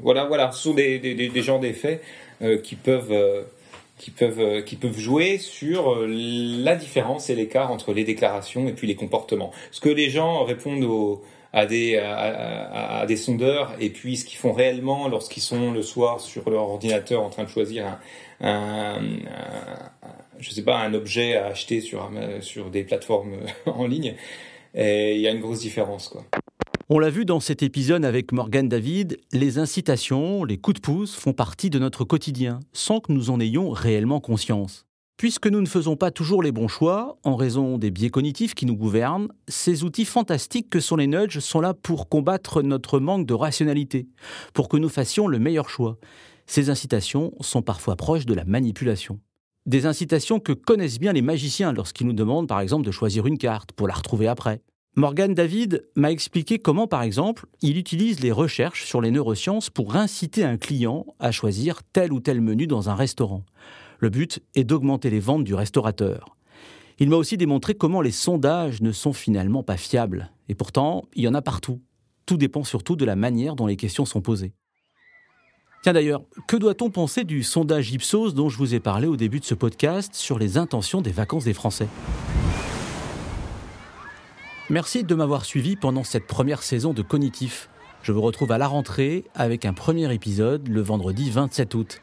voilà, 0.01 0.25
voilà, 0.25 0.51
ce 0.53 0.63
sont 0.63 0.73
des, 0.73 0.99
des, 0.99 1.15
des 1.15 1.43
genres 1.43 1.61
d'effets 1.61 2.01
qui 2.63 2.77
peuvent 2.77 3.45
qui 3.99 4.11
peuvent 4.11 4.99
jouer 4.99 5.37
sur 5.37 5.95
la 6.09 6.77
différence 6.77 7.29
et 7.29 7.35
l'écart 7.35 7.71
entre 7.71 7.93
les 7.93 8.05
déclarations 8.05 8.67
et 8.69 8.73
puis 8.73 8.89
les 8.89 8.95
comportements. 8.95 9.53
Ce 9.71 9.83
que 9.83 9.91
les 9.91 10.09
gens 10.09 10.45
répondent 10.45 10.85
aux 10.85 11.23
à 11.55 11.67
des, 11.67 11.97
à, 11.97 13.07
des 13.07 13.17
sondeurs 13.17 13.75
et 13.79 13.89
puis 13.89 14.17
ce 14.17 14.25
qu'ils 14.25 14.39
font 14.39 14.53
réellement 14.53 15.07
lorsqu'ils 15.09 15.43
sont 15.43 15.71
le 15.71 15.83
soir 15.83 16.21
sur 16.21 16.51
leur 16.51 16.69
ordinateur 16.69 17.23
en 17.23 17.31
train 17.31 17.45
de 17.45 17.49
choisir 17.49 17.99
un, 18.41 19.01
je 20.39 20.51
sais 20.51 20.65
pas, 20.65 20.79
un 20.81 20.93
objet 20.95 21.37
à 21.37 21.47
acheter 21.47 21.81
sur, 21.81 22.11
sur 22.41 22.71
des 22.71 22.83
plateformes 22.83 23.37
en 23.67 23.87
ligne. 23.87 24.17
Il 24.75 25.21
y 25.21 25.29
a 25.29 25.31
une 25.31 25.41
grosse 25.41 25.61
différence, 25.61 26.09
quoi. 26.09 26.25
On 26.91 26.99
l'a 26.99 27.09
vu 27.09 27.25
dans 27.25 27.41
cet 27.41 27.63
épisode 27.63 28.05
avec 28.05 28.31
Morgan 28.31 28.69
David, 28.69 29.19
les 29.33 29.59
incitations, 29.59 30.45
les 30.45 30.59
coups 30.59 30.77
de 30.77 30.81
pouce 30.83 31.15
font 31.15 31.33
partie 31.33 31.71
de 31.71 31.79
notre 31.79 32.05
quotidien, 32.05 32.61
sans 32.75 33.01
que 33.01 33.11
nous 33.11 33.31
en 33.31 33.41
ayons 33.41 33.71
réellement 33.71 34.21
conscience. 34.21 34.85
Puisque 35.17 35.47
nous 35.47 35.61
ne 35.61 35.67
faisons 35.67 35.97
pas 35.97 36.11
toujours 36.11 36.43
les 36.43 36.51
bons 36.51 36.67
choix, 36.67 37.19
en 37.23 37.37
raison 37.37 37.79
des 37.79 37.93
biais 37.93 38.11
cognitifs 38.11 38.55
qui 38.55 38.67
nous 38.67 38.77
gouvernent, 38.77 39.29
ces 39.47 39.85
outils 39.85 40.05
fantastiques 40.05 40.69
que 40.69 40.81
sont 40.81 40.97
les 40.97 41.07
nudges 41.07 41.39
sont 41.39 41.61
là 41.61 41.73
pour 41.73 42.09
combattre 42.09 42.63
notre 42.63 42.99
manque 42.99 43.25
de 43.25 43.35
rationalité, 43.35 44.09
pour 44.55 44.69
que 44.69 44.77
nous 44.77 44.89
fassions 44.89 45.29
le 45.29 45.39
meilleur 45.39 45.69
choix. 45.69 45.99
Ces 46.47 46.69
incitations 46.69 47.33
sont 47.41 47.63
parfois 47.63 47.95
proches 47.95 48.27
de 48.27 48.35
la 48.35 48.45
manipulation. 48.45 49.21
Des 49.67 49.87
incitations 49.87 50.41
que 50.41 50.53
connaissent 50.53 50.99
bien 50.99 51.13
les 51.13 51.23
magiciens 51.23 51.73
lorsqu'ils 51.73 52.07
nous 52.07 52.13
demandent 52.13 52.49
par 52.49 52.61
exemple 52.61 52.85
de 52.85 52.91
choisir 52.91 53.27
une 53.27 53.39
carte 53.39 53.73
pour 53.73 53.87
la 53.87 53.95
retrouver 53.95 54.27
après. 54.27 54.63
Morgan 54.97 55.33
David 55.33 55.89
m'a 55.97 56.13
expliqué 56.13 56.59
comment, 56.59 56.87
par 56.87 57.03
exemple, 57.03 57.47
il 57.63 57.79
utilise 57.79 58.21
les 58.21 58.31
recherches 58.31 58.85
sur 58.85 59.01
les 59.01 59.11
neurosciences 59.11 59.71
pour 59.71 59.97
inciter 59.97 60.45
un 60.45 60.57
client 60.57 61.07
à 61.19 61.33
choisir 61.33 61.83
tel 61.93 62.13
ou 62.13 62.21
tel 62.21 62.41
menu 62.41 62.67
dans 62.67 62.91
un 62.91 62.95
restaurant. 62.95 63.45
Le 64.05 64.11
but 64.11 64.41
est 64.55 64.65
d'augmenter 64.65 65.09
les 65.09 65.19
ventes 65.19 65.45
du 65.45 65.55
restaurateur. 65.55 66.37
Il 66.99 67.09
m'a 67.09 67.17
aussi 67.17 67.39
démontré 67.39 67.73
comment 67.75 68.03
les 68.03 68.11
sondages 68.11 68.83
ne 68.83 68.93
sont 68.93 69.15
finalement 69.15 69.63
pas 69.63 69.79
fiables. 69.79 70.31
Et 70.51 70.55
pourtant, 70.55 71.05
il 71.15 71.23
y 71.23 71.29
en 71.29 71.33
a 71.33 71.41
partout. 71.41 71.81
Tout 72.27 72.37
dépend 72.37 72.65
surtout 72.65 72.97
de 72.97 73.07
la 73.07 73.17
manière 73.17 73.57
dont 73.57 73.67
les 73.67 73.77
questions 73.77 74.05
sont 74.05 74.21
posées. 74.21 74.53
Tiens 75.83 75.95
d'ailleurs, 75.95 76.23
que 76.47 76.59
doit-on 76.59 76.91
penser 76.91 77.25
du 77.25 77.43
sondage 77.43 77.93
Ipsos 77.93 78.35
dont 78.35 78.51
je 78.51 78.59
vous 78.59 78.75
ai 78.75 78.79
parlé 78.79 79.07
au 79.07 79.17
début 79.17 79.41
de 79.41 79.47
ce 79.47 79.55
podcast 79.55 80.15
sur 80.15 80.39
les 80.39 80.59
intentions 80.59 81.01
des 81.01 81.11
vacances 81.11 81.45
des 81.45 81.55
Français? 81.55 81.89
Merci 84.69 85.05
de 85.05 85.15
m'avoir 85.15 85.47
suivi 85.47 85.77
pendant 85.77 86.05
cette 86.05 86.27
première 86.27 86.63
saison 86.63 86.93
de 86.93 87.01
Cognitif. 87.01 87.71
Je 88.03 88.13
vous 88.13 88.21
retrouve 88.21 88.53
à 88.53 88.59
la 88.59 88.69
rentrée 88.69 89.25
avec 89.35 89.65
un 89.65 89.73
premier 89.73 90.13
épisode 90.13 90.69
le 90.69 90.83
vendredi 90.83 91.31
27 91.31 91.75
août. 91.75 92.03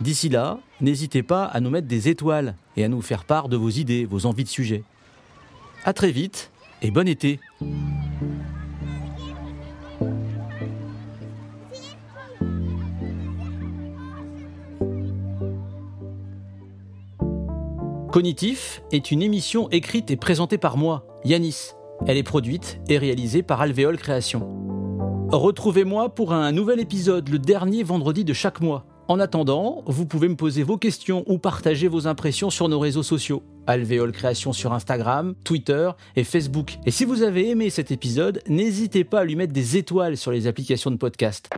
D'ici 0.00 0.30
là, 0.30 0.58
n'hésitez 0.80 1.22
pas 1.22 1.44
à 1.44 1.60
nous 1.60 1.68
mettre 1.68 1.86
des 1.86 2.08
étoiles 2.08 2.54
et 2.76 2.84
à 2.84 2.88
nous 2.88 3.02
faire 3.02 3.24
part 3.24 3.50
de 3.50 3.56
vos 3.56 3.68
idées, 3.68 4.06
vos 4.06 4.24
envies 4.24 4.44
de 4.44 4.48
sujets. 4.48 4.82
À 5.84 5.92
très 5.92 6.10
vite 6.10 6.50
et 6.80 6.90
bon 6.90 7.06
été. 7.06 7.38
Cognitif 18.10 18.82
est 18.90 19.10
une 19.12 19.22
émission 19.22 19.68
écrite 19.70 20.10
et 20.10 20.16
présentée 20.16 20.58
par 20.58 20.76
moi, 20.76 21.06
Yanis. 21.24 21.72
Elle 22.06 22.16
est 22.16 22.22
produite 22.22 22.80
et 22.88 22.96
réalisée 22.96 23.42
par 23.42 23.60
Alvéole 23.60 23.98
Création. 23.98 24.48
Retrouvez-moi 25.30 26.08
pour 26.08 26.32
un 26.32 26.50
nouvel 26.50 26.80
épisode 26.80 27.28
le 27.28 27.38
dernier 27.38 27.82
vendredi 27.82 28.24
de 28.24 28.32
chaque 28.32 28.60
mois. 28.60 28.84
En 29.10 29.18
attendant, 29.18 29.82
vous 29.86 30.06
pouvez 30.06 30.28
me 30.28 30.36
poser 30.36 30.62
vos 30.62 30.78
questions 30.78 31.24
ou 31.26 31.38
partager 31.38 31.88
vos 31.88 32.06
impressions 32.06 32.48
sur 32.48 32.68
nos 32.68 32.78
réseaux 32.78 33.02
sociaux. 33.02 33.42
Alvéole 33.66 34.12
Création 34.12 34.52
sur 34.52 34.72
Instagram, 34.72 35.34
Twitter 35.42 35.90
et 36.14 36.22
Facebook. 36.22 36.78
Et 36.86 36.92
si 36.92 37.04
vous 37.04 37.24
avez 37.24 37.48
aimé 37.48 37.70
cet 37.70 37.90
épisode, 37.90 38.40
n'hésitez 38.46 39.02
pas 39.02 39.18
à 39.18 39.24
lui 39.24 39.34
mettre 39.34 39.52
des 39.52 39.76
étoiles 39.76 40.16
sur 40.16 40.30
les 40.30 40.46
applications 40.46 40.92
de 40.92 40.96
podcast. 40.96 41.50